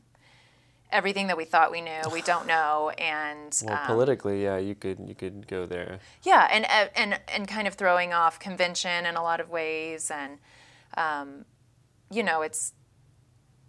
everything 0.92 1.28
that 1.28 1.38
we 1.38 1.46
thought 1.46 1.72
we 1.72 1.82
knew, 1.82 2.02
we 2.12 2.22
don't 2.22 2.48
know, 2.48 2.92
and 2.98 3.60
well 3.64 3.78
um, 3.78 3.86
politically 3.86 4.44
yeah 4.44 4.58
you 4.58 4.76
could 4.76 5.00
you 5.08 5.16
could 5.16 5.48
go 5.48 5.66
there 5.66 6.00
yeah, 6.24 6.48
and 6.52 6.66
uh, 6.66 6.88
and 6.96 7.20
and 7.28 7.48
kind 7.48 7.68
of 7.68 7.76
throwing 7.76 8.14
off 8.14 8.40
convention 8.40 9.06
in 9.06 9.16
a 9.16 9.24
lot 9.24 9.40
of 9.40 9.50
ways, 9.50 10.12
and 10.12 10.40
um, 10.98 11.46
you 12.12 12.24
know, 12.24 12.42
it's 12.42 12.74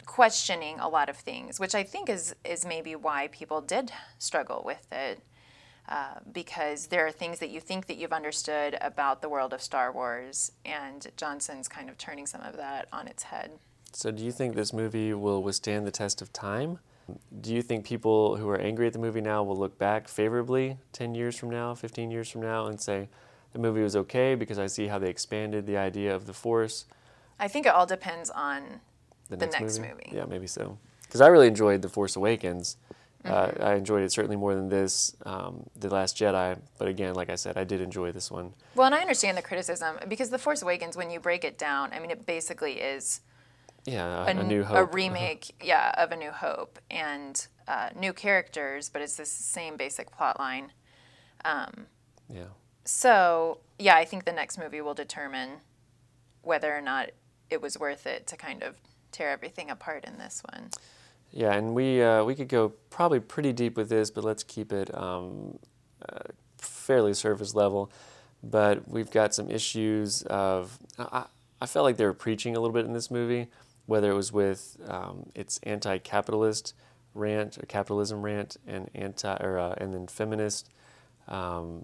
questioning 0.05 0.79
a 0.79 0.87
lot 0.87 1.09
of 1.09 1.17
things, 1.17 1.59
which 1.59 1.75
I 1.75 1.83
think 1.83 2.09
is 2.09 2.35
is 2.43 2.65
maybe 2.65 2.95
why 2.95 3.27
people 3.27 3.61
did 3.61 3.91
struggle 4.19 4.63
with 4.65 4.87
it, 4.91 5.21
uh, 5.89 6.15
because 6.31 6.87
there 6.87 7.05
are 7.05 7.11
things 7.11 7.39
that 7.39 7.49
you 7.49 7.59
think 7.59 7.87
that 7.87 7.97
you've 7.97 8.13
understood 8.13 8.77
about 8.81 9.21
the 9.21 9.29
world 9.29 9.53
of 9.53 9.61
Star 9.61 9.91
Wars, 9.91 10.51
and 10.65 11.07
Johnson's 11.17 11.67
kind 11.67 11.89
of 11.89 11.97
turning 11.97 12.25
some 12.25 12.41
of 12.41 12.57
that 12.57 12.87
on 12.91 13.07
its 13.07 13.23
head. 13.23 13.51
So, 13.93 14.11
do 14.11 14.23
you 14.23 14.31
think 14.31 14.55
this 14.55 14.73
movie 14.73 15.13
will 15.13 15.41
withstand 15.43 15.85
the 15.87 15.91
test 15.91 16.21
of 16.21 16.31
time? 16.31 16.79
Do 17.41 17.53
you 17.53 17.61
think 17.61 17.85
people 17.85 18.35
who 18.37 18.49
are 18.49 18.59
angry 18.59 18.87
at 18.87 18.93
the 18.93 18.99
movie 18.99 19.21
now 19.21 19.43
will 19.43 19.55
look 19.55 19.77
back 19.77 20.07
favorably 20.07 20.77
10 20.93 21.15
years 21.15 21.37
from 21.37 21.49
now, 21.49 21.73
15 21.73 22.11
years 22.11 22.29
from 22.29 22.41
now, 22.41 22.67
and 22.67 22.79
say, 22.79 23.09
the 23.53 23.59
movie 23.59 23.81
was 23.81 23.95
okay 23.95 24.35
because 24.35 24.59
I 24.59 24.67
see 24.67 24.87
how 24.87 24.99
they 24.99 25.09
expanded 25.09 25.65
the 25.65 25.77
idea 25.77 26.15
of 26.15 26.25
the 26.25 26.33
Force? 26.33 26.85
I 27.39 27.47
think 27.47 27.65
it 27.65 27.73
all 27.73 27.85
depends 27.85 28.29
on 28.29 28.81
The, 29.29 29.37
The 29.37 29.47
next 29.47 29.79
movie. 29.79 30.11
Yeah, 30.11 30.25
maybe 30.25 30.47
so. 30.47 30.77
Because 31.03 31.21
I 31.21 31.27
really 31.27 31.47
enjoyed 31.47 31.81
The 31.81 31.89
Force 31.89 32.15
Awakens. 32.15 32.77
Mm-hmm. 33.23 33.61
Uh, 33.61 33.65
I 33.65 33.75
enjoyed 33.75 34.03
it 34.03 34.11
certainly 34.11 34.35
more 34.35 34.53
than 34.53 34.69
this, 34.69 35.15
um, 35.25 35.65
The 35.75 35.89
Last 35.89 36.17
Jedi. 36.17 36.59
But 36.77 36.87
again, 36.87 37.15
like 37.15 37.29
I 37.29 37.35
said, 37.35 37.57
I 37.57 37.63
did 37.63 37.81
enjoy 37.81 38.11
this 38.11 38.29
one. 38.29 38.53
well, 38.75 38.85
and 38.85 38.95
I 38.95 38.99
understand 38.99 39.37
the 39.37 39.41
criticism 39.41 39.97
because 40.07 40.29
The 40.29 40.37
Force 40.37 40.61
Awakens, 40.61 40.97
when 40.97 41.09
you 41.09 41.19
break 41.19 41.43
it 41.43 41.57
down, 41.57 41.91
I 41.93 41.99
mean, 41.99 42.11
it 42.11 42.25
basically 42.25 42.73
is 42.73 43.21
Yeah, 43.87 44.25
a, 44.25 44.29
a, 44.31 44.43
New 44.43 44.61
a 44.61 44.65
Hope. 44.65 44.93
remake, 44.93 45.55
yeah, 45.63 45.93
of 45.97 46.11
A 46.11 46.17
New 46.17 46.31
Hope, 46.31 46.77
and 46.91 47.47
uh, 47.67 47.89
new 47.97 48.11
characters, 48.11 48.89
but 48.89 49.01
it's 49.01 49.15
the 49.15 49.25
same 49.25 49.77
basic 49.77 50.11
plot 50.11 50.37
line. 50.39 50.73
yeah. 51.45 52.43
So, 52.83 53.59
yeah, 53.79 53.95
I 53.95 54.05
think 54.05 54.25
the 54.25 54.33
next 54.33 54.57
movie 54.57 54.81
will 54.81 54.93
determine 54.93 55.61
whether 56.41 56.75
or 56.75 56.81
not 56.81 57.11
it 57.49 57.61
was 57.61 57.79
worth 57.79 58.05
it 58.05 58.27
to 58.27 58.37
kind 58.37 58.61
of 58.61 58.75
tear 59.11 59.29
everything 59.29 59.69
apart 59.69 60.03
in 60.05 60.17
this 60.17 60.43
one. 60.51 60.69
Yeah, 61.31 61.53
and 61.53 61.73
we 61.73 62.01
uh, 62.01 62.23
we 62.23 62.35
could 62.35 62.47
go 62.47 62.69
probably 62.89 63.19
pretty 63.19 63.53
deep 63.53 63.77
with 63.77 63.89
this, 63.89 64.09
but 64.11 64.23
let's 64.23 64.43
keep 64.43 64.71
it 64.71 64.93
um, 64.97 65.59
uh, 66.07 66.19
fairly 66.57 67.13
surface 67.13 67.53
level. 67.53 67.91
But 68.43 68.87
we've 68.87 69.11
got 69.11 69.33
some 69.33 69.49
issues 69.49 70.23
of 70.23 70.77
I, 70.97 71.25
I 71.61 71.65
felt 71.65 71.83
like 71.83 71.97
they 71.97 72.05
were 72.05 72.13
preaching 72.13 72.55
a 72.55 72.59
little 72.59 72.73
bit 72.73 72.85
in 72.85 72.93
this 72.93 73.11
movie, 73.11 73.47
whether 73.87 74.11
it 74.11 74.15
was 74.15 74.31
with 74.31 74.77
um, 74.87 75.29
its 75.33 75.59
anti-capitalist 75.63 76.75
rant 77.15 77.57
or 77.57 77.65
capitalism 77.65 78.21
rant 78.21 78.57
and 78.67 78.89
anti 78.93 79.35
or 79.37 79.57
uh, 79.57 79.73
and 79.77 79.93
then 79.93 80.07
feminist 80.07 80.69
um, 81.27 81.83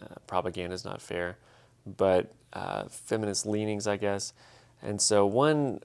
uh, 0.00 0.14
propaganda 0.26 0.74
is 0.74 0.84
not 0.84 1.00
fair, 1.00 1.38
but 1.86 2.32
uh, 2.52 2.84
feminist 2.88 3.46
leanings, 3.46 3.86
I 3.86 3.96
guess. 3.96 4.32
And 4.82 5.00
so 5.00 5.24
one 5.24 5.80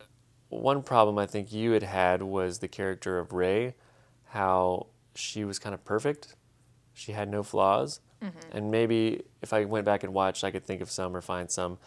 one 0.49 0.81
problem 0.81 1.17
I 1.17 1.25
think 1.25 1.51
you 1.51 1.71
had 1.71 1.83
had 1.83 2.23
was 2.23 2.59
the 2.59 2.67
character 2.67 3.19
of 3.19 3.33
Rey, 3.33 3.75
how 4.29 4.87
she 5.13 5.43
was 5.43 5.59
kind 5.59 5.73
of 5.73 5.83
perfect, 5.83 6.35
she 6.93 7.11
had 7.11 7.29
no 7.29 7.43
flaws, 7.43 7.99
mm-hmm. 8.23 8.57
and 8.57 8.71
maybe 8.71 9.23
if 9.41 9.51
I 9.53 9.65
went 9.65 9.85
back 9.85 10.03
and 10.03 10.13
watched, 10.13 10.43
I 10.43 10.51
could 10.51 10.63
think 10.63 10.81
of 10.81 10.89
some 10.89 11.15
or 11.15 11.21
find 11.21 11.51
some. 11.51 11.77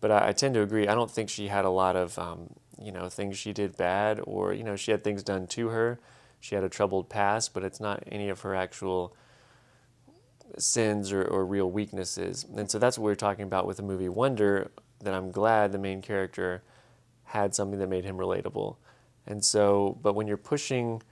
But 0.00 0.10
I, 0.10 0.28
I 0.28 0.32
tend 0.32 0.54
to 0.54 0.62
agree. 0.62 0.88
I 0.88 0.94
don't 0.94 1.10
think 1.10 1.30
she 1.30 1.48
had 1.48 1.64
a 1.64 1.70
lot 1.70 1.94
of 1.94 2.18
um, 2.18 2.54
you 2.80 2.92
know 2.92 3.08
things 3.08 3.38
she 3.38 3.52
did 3.52 3.76
bad, 3.76 4.20
or 4.24 4.52
you 4.52 4.64
know 4.64 4.76
she 4.76 4.90
had 4.90 5.04
things 5.04 5.22
done 5.22 5.46
to 5.48 5.68
her. 5.68 5.98
She 6.40 6.54
had 6.54 6.64
a 6.64 6.68
troubled 6.68 7.08
past, 7.08 7.52
but 7.52 7.64
it's 7.64 7.80
not 7.80 8.02
any 8.06 8.28
of 8.28 8.40
her 8.40 8.54
actual 8.54 9.14
sins 10.58 11.12
or, 11.12 11.22
or 11.22 11.44
real 11.44 11.70
weaknesses. 11.70 12.46
And 12.56 12.70
so 12.70 12.78
that's 12.78 12.98
what 12.98 13.06
we 13.06 13.12
are 13.12 13.16
talking 13.16 13.44
about 13.44 13.66
with 13.66 13.76
the 13.76 13.82
movie 13.82 14.08
Wonder. 14.08 14.70
That 15.02 15.14
I'm 15.14 15.30
glad 15.30 15.72
the 15.72 15.78
main 15.78 16.02
character 16.02 16.62
had 17.24 17.54
something 17.54 17.78
that 17.78 17.88
made 17.88 18.04
him 18.04 18.18
relatable. 18.18 18.76
And 19.26 19.44
so, 19.44 19.98
but 20.02 20.14
when 20.14 20.26
you're 20.26 20.36
pushing, 20.36 21.02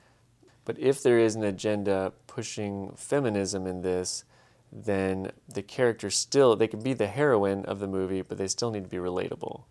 but 0.64 0.78
if 0.78 1.02
there 1.02 1.18
is 1.18 1.36
an 1.36 1.44
agenda 1.44 2.12
pushing 2.26 2.92
feminism 2.96 3.66
in 3.66 3.82
this, 3.82 4.24
then 4.72 5.30
the 5.48 5.62
character 5.62 6.10
still, 6.10 6.56
they 6.56 6.66
can 6.66 6.82
be 6.82 6.92
the 6.92 7.06
heroine 7.06 7.64
of 7.64 7.78
the 7.78 7.86
movie, 7.86 8.22
but 8.22 8.36
they 8.36 8.48
still 8.48 8.70
need 8.70 8.84
to 8.84 8.90
be 8.90 8.96
relatable. 8.96 9.62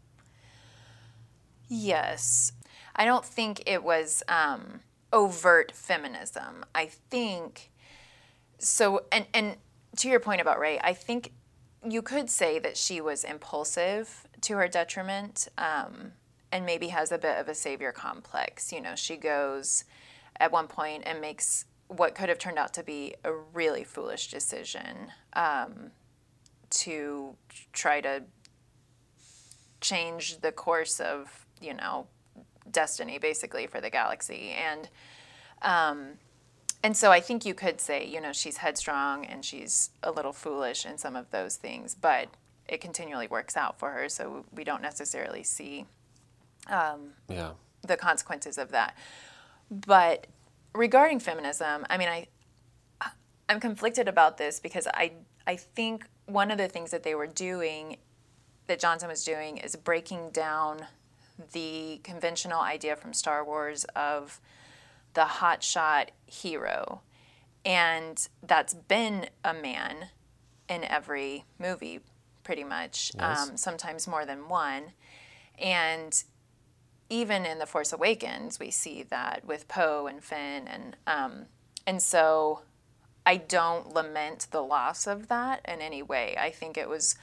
Yes. 1.68 2.54
I 2.96 3.06
don't 3.06 3.26
think 3.26 3.64
it 3.66 3.84
was 3.84 4.24
um, 4.28 4.82
overt 5.14 5.72
feminism. 5.74 6.66
I 6.74 6.88
think 6.88 7.72
so 8.60 9.06
and 9.12 9.26
and 9.34 9.58
to 9.98 10.10
your 10.10 10.20
point 10.20 10.42
about 10.42 10.60
Rey, 10.60 10.80
I 10.80 10.94
think 10.94 11.32
you 11.88 12.02
could 12.02 12.30
say 12.30 12.60
that 12.60 12.78
she 12.78 13.02
was 13.02 13.24
impulsive 13.24 14.28
to 14.42 14.56
her 14.56 14.68
detriment 14.68 15.48
um, 15.58 16.14
and 16.52 16.66
maybe 16.66 16.88
has 16.90 17.12
a 17.12 17.18
bit 17.18 17.38
of 17.38 17.48
a 17.48 17.56
savior 17.56 17.92
complex. 17.92 18.72
You 18.72 18.82
know, 18.82 18.96
she 18.96 19.16
goes 19.16 19.86
at 20.40 20.52
one 20.52 20.68
point 20.68 21.04
and 21.06 21.22
makes 21.22 21.66
what 21.88 22.16
could 22.16 22.30
have 22.30 22.38
turned 22.38 22.58
out 22.58 22.74
to 22.74 22.84
be 22.84 23.16
a 23.24 23.34
really 23.34 23.84
foolish 23.84 24.30
decision 24.30 25.12
um, 25.34 25.92
to 26.70 27.36
try 27.74 28.02
to 28.02 28.24
change 29.80 30.42
the 30.42 30.52
course 30.52 31.00
of, 31.00 31.47
you 31.62 31.74
know, 31.74 32.08
destiny 32.72 33.18
basically 33.18 33.68
for 33.68 33.82
the 33.82 33.90
galaxy. 33.90 34.52
And 34.52 34.90
um, 35.62 36.08
and 36.84 36.96
so 36.96 37.12
I 37.12 37.20
think 37.20 37.46
you 37.46 37.54
could 37.54 37.82
say, 37.82 38.06
you 38.06 38.22
know, 38.22 38.32
she's 38.32 38.58
headstrong 38.58 39.26
and 39.26 39.44
she's 39.44 39.90
a 40.04 40.12
little 40.12 40.34
foolish 40.34 40.86
in 40.86 40.98
some 40.98 41.16
of 41.16 41.32
those 41.32 41.56
things, 41.56 41.96
but 41.96 42.28
it 42.68 42.82
continually 42.82 43.28
works 43.28 43.58
out 43.58 43.80
for 43.80 43.92
her, 43.92 44.10
so 44.10 44.46
we 44.52 44.64
don't 44.64 44.82
necessarily 44.82 45.44
see 45.44 45.86
um, 46.68 47.12
yeah. 47.30 47.52
the 47.82 47.98
consequences 47.98 48.58
of 48.58 48.72
that. 48.72 48.96
But 49.72 50.28
regarding 50.74 51.20
feminism, 51.20 51.86
I 51.90 51.98
mean, 51.98 52.10
I 52.10 52.28
I'm 53.50 53.60
conflicted 53.60 54.08
about 54.08 54.38
this 54.38 54.60
because 54.60 54.88
I 54.94 55.14
I 55.46 55.56
think 55.56 56.06
one 56.26 56.52
of 56.52 56.58
the 56.58 56.68
things 56.68 56.92
that 56.92 57.04
they 57.04 57.16
were 57.16 57.28
doing, 57.28 57.98
that 58.68 58.80
Johnson 58.80 59.08
was 59.08 59.24
doing, 59.24 59.58
is 59.58 59.76
breaking 59.76 60.32
down 60.32 60.86
the 61.54 62.00
conventional 62.04 62.62
idea 62.62 62.96
from 62.96 63.14
Star 63.14 63.44
Wars 63.44 63.86
of 63.96 64.40
the 65.14 65.22
hotshot 65.22 66.10
hero. 66.26 67.02
And 67.66 68.28
that's 68.42 68.74
been 68.74 69.28
a 69.44 69.54
man 69.54 70.10
in 70.70 70.84
every 70.84 71.46
movie, 71.60 72.02
pretty 72.44 72.64
much, 72.64 73.12
yes. 73.16 73.50
um, 73.50 73.58
sometimes 73.58 74.08
more 74.08 74.26
than 74.26 74.48
one. 74.48 74.94
And 75.58 76.24
even 77.10 77.46
in 77.46 77.60
The 77.60 77.66
Force 77.66 77.94
Awakens, 77.94 78.60
we 78.60 78.72
see 78.72 79.04
that 79.04 79.46
with 79.46 79.68
Poe 79.68 80.08
and 80.08 80.24
Finn. 80.24 80.68
And, 80.68 80.96
um, 81.08 81.46
and 81.86 82.02
so 82.02 82.62
I 83.26 83.38
don't 83.38 83.94
lament 83.94 84.48
the 84.52 84.62
loss 84.62 85.08
of 85.08 85.28
that 85.28 85.62
in 85.68 85.82
any 85.82 86.02
way. 86.02 86.36
I 86.40 86.50
think 86.50 86.78
it 86.78 86.88
was 86.88 87.16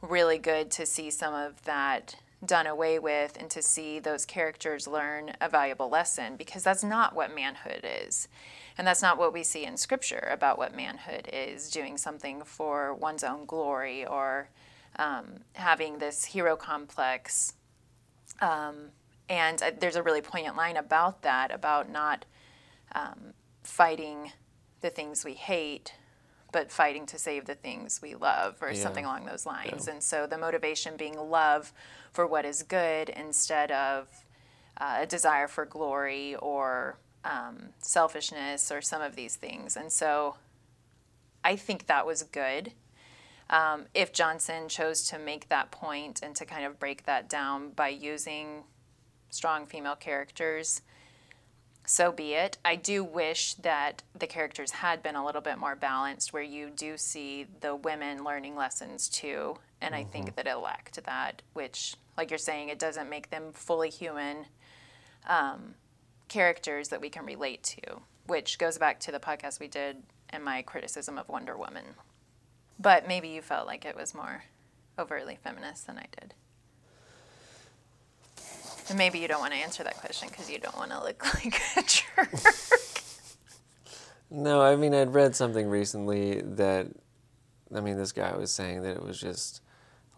really 0.00 0.38
good 0.38 0.70
to 0.72 0.86
see 0.86 1.10
some 1.10 1.34
of 1.34 1.62
that 1.62 2.16
done 2.44 2.66
away 2.66 2.98
with 2.98 3.36
and 3.38 3.50
to 3.50 3.62
see 3.62 3.98
those 3.98 4.24
characters 4.24 4.88
learn 4.88 5.32
a 5.40 5.48
valuable 5.48 5.88
lesson 5.88 6.36
because 6.36 6.62
that's 6.62 6.82
not 6.82 7.14
what 7.14 7.34
manhood 7.34 7.84
is. 7.84 8.28
And 8.76 8.86
that's 8.86 9.02
not 9.02 9.18
what 9.18 9.32
we 9.32 9.42
see 9.42 9.64
in 9.64 9.76
scripture 9.76 10.28
about 10.30 10.58
what 10.58 10.74
manhood 10.74 11.28
is 11.32 11.70
doing 11.70 11.96
something 11.96 12.42
for 12.42 12.94
one's 12.94 13.22
own 13.22 13.44
glory 13.44 14.04
or 14.04 14.48
um, 14.96 15.40
having 15.54 15.98
this 15.98 16.24
hero 16.24 16.56
complex. 16.56 17.54
Um, 18.40 18.90
and 19.28 19.62
uh, 19.62 19.70
there's 19.78 19.96
a 19.96 20.02
really 20.02 20.22
poignant 20.22 20.56
line 20.56 20.76
about 20.76 21.22
that, 21.22 21.50
about 21.50 21.90
not 21.90 22.24
um, 22.94 23.34
fighting 23.62 24.32
the 24.80 24.90
things 24.90 25.24
we 25.24 25.34
hate, 25.34 25.94
but 26.52 26.70
fighting 26.70 27.06
to 27.06 27.18
save 27.18 27.46
the 27.46 27.54
things 27.54 28.00
we 28.02 28.14
love, 28.14 28.56
or 28.62 28.70
yeah. 28.70 28.80
something 28.80 29.04
along 29.04 29.24
those 29.24 29.46
lines. 29.46 29.86
Yeah. 29.86 29.94
And 29.94 30.02
so 30.02 30.26
the 30.26 30.38
motivation 30.38 30.96
being 30.96 31.18
love 31.18 31.72
for 32.12 32.26
what 32.26 32.44
is 32.44 32.62
good 32.62 33.08
instead 33.08 33.72
of 33.72 34.08
uh, 34.76 34.98
a 35.00 35.06
desire 35.06 35.48
for 35.48 35.64
glory 35.64 36.36
or 36.36 36.98
um, 37.24 37.70
selfishness 37.80 38.70
or 38.70 38.82
some 38.82 39.02
of 39.02 39.16
these 39.16 39.36
things. 39.36 39.76
And 39.76 39.90
so 39.90 40.36
I 41.42 41.56
think 41.56 41.86
that 41.86 42.06
was 42.06 42.22
good. 42.22 42.72
Um, 43.50 43.86
if 43.94 44.12
Johnson 44.12 44.68
chose 44.68 45.08
to 45.08 45.18
make 45.18 45.48
that 45.48 45.70
point 45.70 46.20
and 46.22 46.34
to 46.36 46.44
kind 46.44 46.64
of 46.64 46.78
break 46.78 47.04
that 47.04 47.28
down 47.28 47.70
by 47.70 47.88
using 47.88 48.64
strong 49.30 49.66
female 49.66 49.96
characters, 49.96 50.82
so 51.84 52.12
be 52.12 52.34
it. 52.34 52.58
I 52.64 52.76
do 52.76 53.02
wish 53.02 53.54
that 53.54 54.02
the 54.18 54.26
characters 54.26 54.70
had 54.70 55.02
been 55.02 55.16
a 55.16 55.24
little 55.24 55.40
bit 55.40 55.58
more 55.58 55.74
balanced, 55.74 56.32
where 56.32 56.42
you 56.42 56.70
do 56.70 56.96
see 56.96 57.46
the 57.60 57.74
women 57.74 58.24
learning 58.24 58.56
lessons 58.56 59.08
too. 59.08 59.56
And 59.80 59.94
mm-hmm. 59.94 60.06
I 60.06 60.10
think 60.10 60.26
mm-hmm. 60.26 60.36
that 60.36 60.46
it 60.46 60.56
lacked 60.56 61.02
that, 61.04 61.42
which, 61.54 61.96
like 62.16 62.30
you're 62.30 62.38
saying, 62.38 62.68
it 62.68 62.78
doesn't 62.78 63.10
make 63.10 63.30
them 63.30 63.52
fully 63.52 63.90
human 63.90 64.46
um, 65.28 65.74
characters 66.28 66.88
that 66.88 67.00
we 67.00 67.10
can 67.10 67.26
relate 67.26 67.62
to, 67.64 68.00
which 68.26 68.58
goes 68.58 68.78
back 68.78 69.00
to 69.00 69.12
the 69.12 69.20
podcast 69.20 69.60
we 69.60 69.68
did 69.68 69.96
and 70.30 70.44
my 70.44 70.62
criticism 70.62 71.18
of 71.18 71.28
Wonder 71.28 71.56
Woman. 71.56 71.84
But 72.78 73.06
maybe 73.06 73.28
you 73.28 73.42
felt 73.42 73.66
like 73.66 73.84
it 73.84 73.96
was 73.96 74.14
more 74.14 74.44
overtly 74.98 75.38
feminist 75.42 75.86
than 75.86 75.98
I 75.98 76.06
did. 76.18 76.34
And 78.92 78.98
maybe 78.98 79.20
you 79.20 79.26
don't 79.26 79.40
want 79.40 79.54
to 79.54 79.58
answer 79.58 79.82
that 79.84 79.96
question 79.96 80.28
because 80.28 80.50
you 80.50 80.58
don't 80.58 80.76
want 80.76 80.90
to 80.90 81.02
look 81.02 81.24
like 81.34 81.58
a 81.78 81.82
jerk. 81.82 82.28
No, 84.30 84.60
I 84.60 84.76
mean, 84.76 84.92
I'd 84.94 85.14
read 85.14 85.34
something 85.34 85.66
recently 85.66 86.42
that, 86.42 86.88
I 87.74 87.80
mean, 87.80 87.96
this 87.96 88.12
guy 88.12 88.36
was 88.36 88.52
saying 88.52 88.82
that 88.82 88.94
it 88.94 89.02
was 89.02 89.18
just 89.18 89.62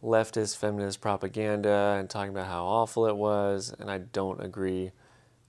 leftist 0.03 0.57
feminist 0.57 1.01
propaganda 1.01 1.97
and 2.01 2.11
talking 2.11 2.33
about 2.33 2.49
how 2.49 2.65
awful 2.65 3.07
it 3.07 3.15
was, 3.15 3.73
and 3.79 3.89
I 3.89 3.99
don't 3.99 4.43
agree 4.43 4.91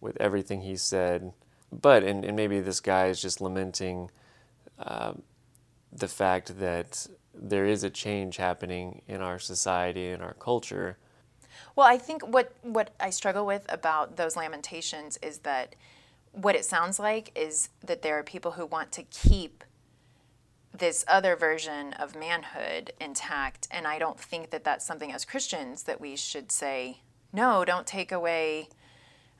with 0.01 0.15
everything 0.21 0.61
he 0.61 0.75
said. 0.75 1.33
But, 1.71 2.03
and, 2.03 2.23
and 2.23 2.35
maybe 2.35 2.59
this 2.59 2.79
guy 2.79 3.07
is 3.07 3.19
just 3.19 3.41
lamenting 3.41 4.11
uh, 4.77 5.13
the 5.91 6.07
fact 6.07 6.59
that 6.59 7.07
there 7.33 7.65
is 7.65 7.83
a 7.83 7.89
change 7.89 8.37
happening 8.37 9.01
in 9.07 9.21
our 9.21 9.39
society 9.39 10.09
and 10.09 10.21
our 10.21 10.35
culture 10.35 10.99
well, 11.75 11.87
I 11.87 11.97
think 11.97 12.25
what 12.25 12.53
what 12.61 12.91
I 12.99 13.09
struggle 13.09 13.45
with 13.45 13.65
about 13.69 14.17
those 14.17 14.35
lamentations 14.35 15.17
is 15.21 15.39
that 15.39 15.75
what 16.31 16.55
it 16.55 16.65
sounds 16.65 16.99
like 16.99 17.31
is 17.35 17.69
that 17.83 18.01
there 18.01 18.17
are 18.17 18.23
people 18.23 18.51
who 18.51 18.65
want 18.65 18.91
to 18.93 19.03
keep 19.03 19.63
this 20.77 21.05
other 21.07 21.35
version 21.35 21.93
of 21.93 22.15
manhood 22.15 22.91
intact 22.99 23.65
and 23.71 23.87
I 23.87 23.97
don't 23.97 24.19
think 24.19 24.49
that 24.49 24.65
that's 24.65 24.85
something 24.85 25.13
as 25.13 25.23
Christians 25.23 25.83
that 25.83 26.01
we 26.01 26.17
should 26.17 26.51
say 26.51 26.99
no, 27.35 27.65
don't 27.65 27.85
take 27.85 28.11
away 28.11 28.69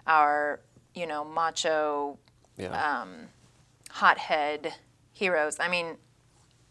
our, 0.06 0.60
you 0.94 1.08
know, 1.08 1.24
macho 1.24 2.18
yeah. 2.58 3.02
um, 3.02 3.30
hothead 3.90 4.74
heroes. 5.14 5.58
I 5.60 5.70
mean, 5.70 5.98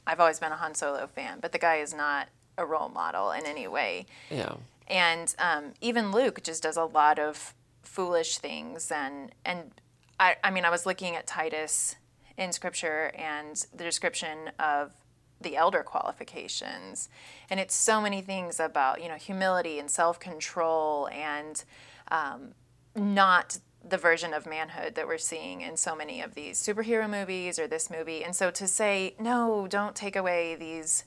I've 0.06 0.20
always 0.20 0.38
been 0.38 0.52
a 0.52 0.56
Han 0.56 0.74
Solo 0.74 1.06
fan, 1.06 1.38
but 1.40 1.52
the 1.52 1.58
guy 1.58 1.76
is 1.76 1.94
not 1.94 2.28
a 2.58 2.66
role 2.66 2.90
model 2.90 3.30
in 3.32 3.46
any 3.46 3.66
way. 3.66 4.06
Yeah. 4.30 4.54
And 4.86 5.34
um, 5.38 5.72
even 5.80 6.12
Luke 6.12 6.42
just 6.42 6.62
does 6.62 6.76
a 6.76 6.84
lot 6.84 7.18
of 7.18 7.54
foolish 7.82 8.38
things. 8.38 8.90
And, 8.90 9.32
and 9.44 9.70
I, 10.18 10.36
I 10.42 10.50
mean, 10.50 10.64
I 10.64 10.70
was 10.70 10.86
looking 10.86 11.16
at 11.16 11.26
Titus 11.26 11.96
in 12.36 12.52
scripture 12.52 13.12
and 13.14 13.64
the 13.74 13.84
description 13.84 14.50
of 14.58 14.92
the 15.40 15.56
elder 15.56 15.82
qualifications. 15.82 17.08
And 17.48 17.60
it's 17.60 17.74
so 17.74 18.00
many 18.00 18.20
things 18.20 18.60
about, 18.60 19.02
you 19.02 19.08
know, 19.08 19.16
humility 19.16 19.78
and 19.78 19.90
self 19.90 20.18
control 20.18 21.08
and 21.08 21.62
um, 22.10 22.54
not 22.96 23.58
the 23.86 23.98
version 23.98 24.32
of 24.32 24.46
manhood 24.46 24.94
that 24.94 25.06
we're 25.06 25.18
seeing 25.18 25.60
in 25.60 25.76
so 25.76 25.94
many 25.94 26.22
of 26.22 26.34
these 26.34 26.60
superhero 26.60 27.08
movies 27.08 27.58
or 27.58 27.66
this 27.66 27.90
movie. 27.90 28.24
And 28.24 28.34
so 28.34 28.50
to 28.50 28.66
say, 28.66 29.14
no, 29.18 29.66
don't 29.68 29.94
take 29.94 30.16
away 30.16 30.54
these 30.54 31.04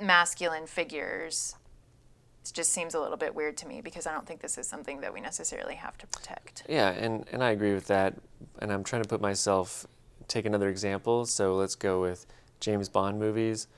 masculine 0.00 0.66
figures 0.66 1.56
it 2.44 2.52
just 2.52 2.72
seems 2.72 2.94
a 2.94 3.00
little 3.00 3.16
bit 3.16 3.34
weird 3.34 3.56
to 3.58 3.68
me 3.68 3.80
because 3.80 4.06
I 4.06 4.12
don't 4.12 4.26
think 4.26 4.40
this 4.40 4.58
is 4.58 4.68
something 4.68 5.00
that 5.00 5.12
we 5.12 5.20
necessarily 5.20 5.76
have 5.76 5.96
to 5.98 6.06
protect. 6.06 6.64
Yeah, 6.68 6.90
and, 6.90 7.24
and 7.30 7.42
I 7.42 7.50
agree 7.50 7.74
with 7.74 7.86
that. 7.86 8.14
And 8.58 8.72
I'm 8.72 8.84
trying 8.84 9.02
to 9.02 9.08
put 9.08 9.20
myself, 9.20 9.86
take 10.28 10.44
another 10.44 10.68
example. 10.68 11.24
So 11.26 11.54
let's 11.54 11.74
go 11.74 12.00
with 12.00 12.26
James 12.60 12.88
Bond 12.88 13.18
movies. 13.18 13.68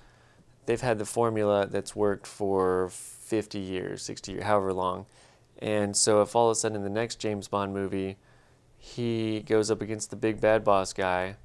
They've 0.66 0.80
had 0.80 0.98
the 0.98 1.04
formula 1.04 1.66
that's 1.66 1.94
worked 1.94 2.26
for 2.26 2.88
50 2.90 3.58
years, 3.58 4.02
60 4.02 4.32
years, 4.32 4.44
however 4.44 4.72
long. 4.72 5.06
And 5.58 5.96
so 5.96 6.22
if 6.22 6.34
all 6.34 6.48
of 6.48 6.52
a 6.52 6.54
sudden 6.54 6.76
in 6.76 6.82
the 6.82 6.90
next 6.90 7.16
James 7.16 7.48
Bond 7.48 7.72
movie, 7.72 8.16
he 8.78 9.40
goes 9.40 9.70
up 9.70 9.80
against 9.82 10.10
the 10.10 10.16
big 10.16 10.40
bad 10.40 10.64
boss 10.64 10.92
guy, 10.92 11.36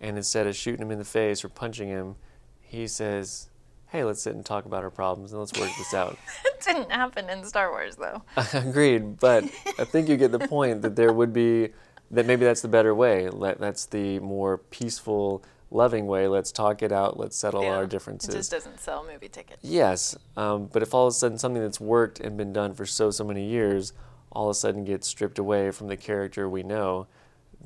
and 0.00 0.16
instead 0.16 0.46
of 0.46 0.56
shooting 0.56 0.82
him 0.82 0.90
in 0.90 0.98
the 0.98 1.04
face 1.04 1.44
or 1.44 1.48
punching 1.48 1.88
him, 1.88 2.16
he 2.60 2.86
says, 2.86 3.49
hey, 3.90 4.04
let's 4.04 4.22
sit 4.22 4.34
and 4.34 4.44
talk 4.46 4.66
about 4.66 4.82
our 4.84 4.90
problems 4.90 5.32
and 5.32 5.40
let's 5.40 5.58
work 5.58 5.70
this 5.78 5.94
out. 5.94 6.16
it 6.44 6.60
didn't 6.64 6.90
happen 6.90 7.28
in 7.28 7.44
Star 7.44 7.70
Wars, 7.70 7.96
though. 7.96 8.22
Agreed, 8.52 9.18
but 9.18 9.44
I 9.78 9.84
think 9.84 10.08
you 10.08 10.16
get 10.16 10.32
the 10.32 10.38
point 10.38 10.82
that 10.82 10.96
there 10.96 11.12
would 11.12 11.32
be 11.32 11.70
that 12.12 12.26
maybe 12.26 12.44
that's 12.44 12.60
the 12.60 12.68
better 12.68 12.94
way. 12.94 13.28
That's 13.58 13.86
the 13.86 14.18
more 14.20 14.58
peaceful, 14.58 15.42
loving 15.70 16.06
way. 16.06 16.26
Let's 16.28 16.50
talk 16.52 16.82
it 16.82 16.90
out. 16.92 17.18
Let's 17.18 17.36
settle 17.36 17.62
Yeah, 17.62 17.76
our 17.76 17.84
It 17.84 17.90
differences. 17.90 18.34
just 18.34 18.50
doesn't 18.50 18.80
sell 18.80 19.04
movie 19.10 19.28
tickets. 19.28 19.60
Yes, 19.62 20.16
um, 20.36 20.66
but 20.72 20.82
if 20.82 20.92
all 20.94 21.06
of 21.06 21.12
a 21.12 21.14
sudden 21.14 21.38
something 21.38 21.62
that's 21.62 21.80
worked 21.80 22.18
and 22.20 22.36
been 22.36 22.52
done 22.52 22.74
for 22.74 22.84
so 22.86 23.10
so 23.10 23.24
many 23.24 23.44
years, 23.48 23.92
all 24.32 24.46
of 24.48 24.52
a 24.52 24.54
sudden 24.54 24.84
gets 24.84 25.06
stripped 25.08 25.38
away 25.38 25.70
from 25.70 25.86
the 25.88 25.96
character 25.96 26.48
we 26.48 26.62
know, 26.62 27.06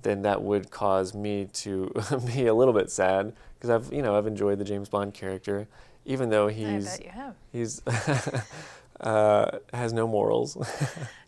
then 0.02 0.22
that 0.22 0.42
would 0.42 0.70
cause 0.70 1.14
me 1.14 1.46
to 1.52 1.90
be 2.34 2.46
a 2.46 2.54
little 2.54 2.74
bit 2.74 2.90
sad 2.90 3.32
because 3.54 3.70
I've 3.70 3.92
you 3.92 4.02
know 4.02 4.16
I've 4.16 4.26
enjoyed 4.26 4.58
the 4.58 4.64
James 4.64 4.88
Bond 4.90 5.14
character, 5.14 5.68
even 6.04 6.28
though 6.30 6.48
I 6.48 6.52
he's 6.52 6.84
bet 6.98 7.04
you 7.04 7.10
have. 7.10 7.34
he's 7.52 7.82
uh, 9.00 9.58
has 9.72 9.92
no 9.92 10.06
morals. 10.06 10.56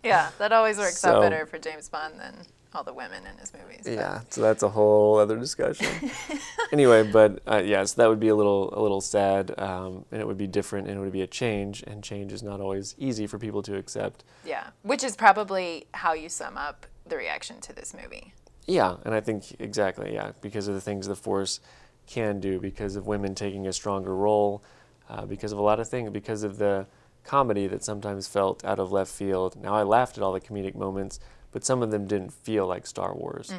Yeah, 0.03 0.31
that 0.39 0.53
always 0.53 0.79
works 0.79 0.99
So- 0.99 1.17
out 1.17 1.23
better 1.23 1.47
for 1.47 1.59
James 1.59 1.89
Bond 1.89 2.21
than 2.21 2.33
all 2.73 2.85
the 2.85 2.93
women 2.93 3.25
in 3.27 3.37
his 3.39 3.53
movies. 3.53 3.81
but- 3.83 3.93
yeah, 3.95 4.21
so 4.31 4.41
that's 4.41 4.63
a 4.63 4.69
whole 4.69 5.19
other 5.19 5.37
discussion. 5.37 5.89
anyway, 6.73 7.03
but 7.11 7.41
uh, 7.51 7.61
yeah, 7.65 7.83
so 7.83 8.01
that 8.03 8.09
would 8.09 8.21
be 8.21 8.29
a 8.29 8.35
little 8.37 8.73
a 8.73 8.81
little 8.81 9.01
sad, 9.01 9.53
um, 9.59 10.05
and 10.13 10.21
it 10.21 10.27
would 10.29 10.39
be 10.39 10.47
different, 10.47 10.87
and 10.87 10.97
it 10.97 11.01
would 11.01 11.11
be 11.13 11.23
a 11.23 11.27
change, 11.27 11.83
and 11.89 12.05
change 12.05 12.33
is 12.33 12.45
not 12.45 12.61
always 12.61 12.95
easy 12.99 13.27
for 13.27 13.37
people 13.37 13.63
to 13.63 13.77
accept. 13.77 14.23
Yeah, 14.45 14.69
which 14.83 15.03
is 15.03 15.17
probably 15.17 15.89
how 15.93 16.13
you 16.13 16.29
sum 16.29 16.57
up 16.57 16.87
the 17.05 17.17
reaction 17.17 17.61
to 17.63 17.73
this 17.73 17.93
movie. 17.93 18.33
Yeah, 18.69 18.97
and 19.05 19.13
I 19.13 19.21
think 19.21 19.57
exactly, 19.59 20.15
yeah, 20.15 20.33
because 20.41 20.69
of 20.69 20.75
the 20.75 20.81
things 20.81 21.09
the 21.09 21.17
Force 21.17 21.59
can 22.07 22.41
do, 22.41 22.59
because 22.61 22.97
of 22.97 23.07
women 23.07 23.35
taking 23.35 23.67
a 23.67 23.73
stronger 23.73 24.15
role, 24.15 24.63
uh, 25.09 25.27
because 25.27 25.53
of 25.53 25.59
a 25.59 25.63
lot 25.63 25.81
of 25.81 25.89
things, 25.89 26.11
because 26.11 26.43
of 26.43 26.59
the 26.59 26.87
comedy 27.25 27.67
that 27.67 27.83
sometimes 27.85 28.29
felt 28.29 28.65
out 28.65 28.79
of 28.79 28.93
left 28.93 29.11
field. 29.13 29.61
Now, 29.61 29.75
I 29.75 29.83
laughed 29.83 30.17
at 30.17 30.23
all 30.23 30.33
the 30.33 30.41
comedic 30.41 30.75
moments, 30.75 31.19
but 31.53 31.65
some 31.65 31.83
of 31.83 31.91
them 31.91 32.07
didn't 32.07 32.33
feel 32.33 32.67
like 32.67 32.87
Star 32.87 33.15
Wars. 33.15 33.53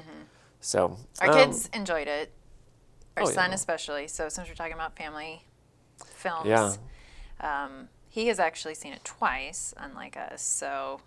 So, 0.59 0.89
Mm-hmm. 0.89 1.29
Our 1.29 1.29
um, 1.31 1.45
kids 1.45 1.69
enjoyed 1.73 2.07
it. 2.07 2.31
Our 3.17 3.23
oh, 3.23 3.27
yeah. 3.27 3.33
son 3.33 3.53
especially. 3.53 4.07
So 4.07 4.29
since 4.29 4.47
we're 4.47 4.55
talking 4.55 4.73
about 4.73 4.95
family 4.95 5.43
films, 6.05 6.47
Yeah. 6.47 6.73
um, 7.41 7.89
he 8.09 8.27
has 8.27 8.39
actually 8.39 8.75
seen 8.75 8.93
it 8.93 9.03
twice, 9.03 9.73
unlike 9.77 10.15
us. 10.17 10.41
So 10.41 11.01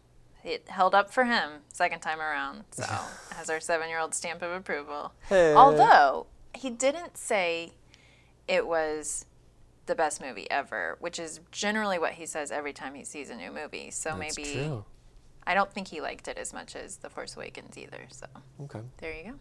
it 0.45 0.69
held 0.69 0.95
up 0.95 1.13
for 1.13 1.25
him 1.25 1.61
second 1.73 2.01
time 2.01 2.21
around. 2.21 2.65
So 2.73 2.83
has 3.37 3.49
our 3.49 3.61
seven-year-old 3.61 4.15
stamp 4.15 4.43
of 4.43 4.51
approval. 4.51 5.13
Hey. 5.29 5.55
Although 5.55 6.27
he 6.55 6.71
didn't 6.71 7.17
say 7.17 7.73
it 8.49 8.67
was 8.67 9.27
the 9.87 9.95
best 9.95 10.21
movie 10.21 10.51
ever, 10.51 10.97
which 11.01 11.19
is 11.19 11.41
generally 11.51 11.99
what 11.99 12.13
he 12.13 12.27
says 12.27 12.51
every 12.53 12.73
time 12.73 12.95
he 12.95 13.05
sees 13.05 13.31
a 13.31 13.35
new 13.35 13.51
movie. 13.51 13.91
So 13.91 14.11
That's 14.17 14.37
maybe 14.37 14.53
true. 14.53 14.85
I 15.47 15.55
don't 15.55 15.73
think 15.73 15.89
he 15.89 16.01
liked 16.01 16.29
it 16.29 16.39
as 16.39 16.53
much 16.53 16.77
as 16.77 16.97
The 16.97 17.11
Force 17.11 17.37
Awakens 17.37 17.77
either. 17.77 18.07
So 18.11 18.27
Okay. 18.63 18.81
there 18.99 19.13
you 19.13 19.25
go. 19.33 19.39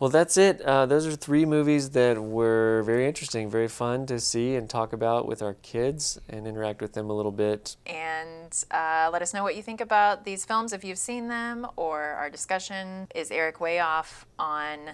Well, 0.00 0.10
that's 0.10 0.36
it. 0.36 0.60
Uh, 0.60 0.86
those 0.86 1.06
are 1.06 1.12
three 1.14 1.44
movies 1.44 1.90
that 1.90 2.20
were 2.20 2.82
very 2.84 3.06
interesting, 3.06 3.48
very 3.48 3.68
fun 3.68 4.06
to 4.06 4.18
see 4.18 4.56
and 4.56 4.68
talk 4.68 4.92
about 4.92 5.26
with 5.26 5.40
our 5.40 5.54
kids 5.54 6.18
and 6.28 6.48
interact 6.48 6.82
with 6.82 6.94
them 6.94 7.10
a 7.10 7.12
little 7.12 7.30
bit. 7.30 7.76
And 7.86 8.52
uh, 8.72 9.10
let 9.12 9.22
us 9.22 9.32
know 9.32 9.44
what 9.44 9.54
you 9.54 9.62
think 9.62 9.80
about 9.80 10.24
these 10.24 10.44
films 10.44 10.72
if 10.72 10.84
you've 10.84 10.98
seen 10.98 11.28
them 11.28 11.66
or 11.76 12.02
our 12.02 12.28
discussion. 12.28 13.06
Is 13.14 13.30
Erik 13.30 13.60
way 13.60 13.78
off 13.78 14.26
on 14.36 14.90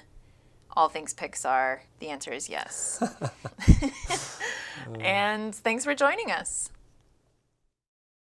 all 0.76 0.88
things 0.88 1.14
Pixar? 1.14 1.80
The 1.98 2.08
answer 2.08 2.32
is 2.32 2.48
yes. 2.48 3.02
and 5.00 5.54
thanks 5.54 5.84
for 5.84 5.94
joining 5.94 6.30
us. 6.30 6.70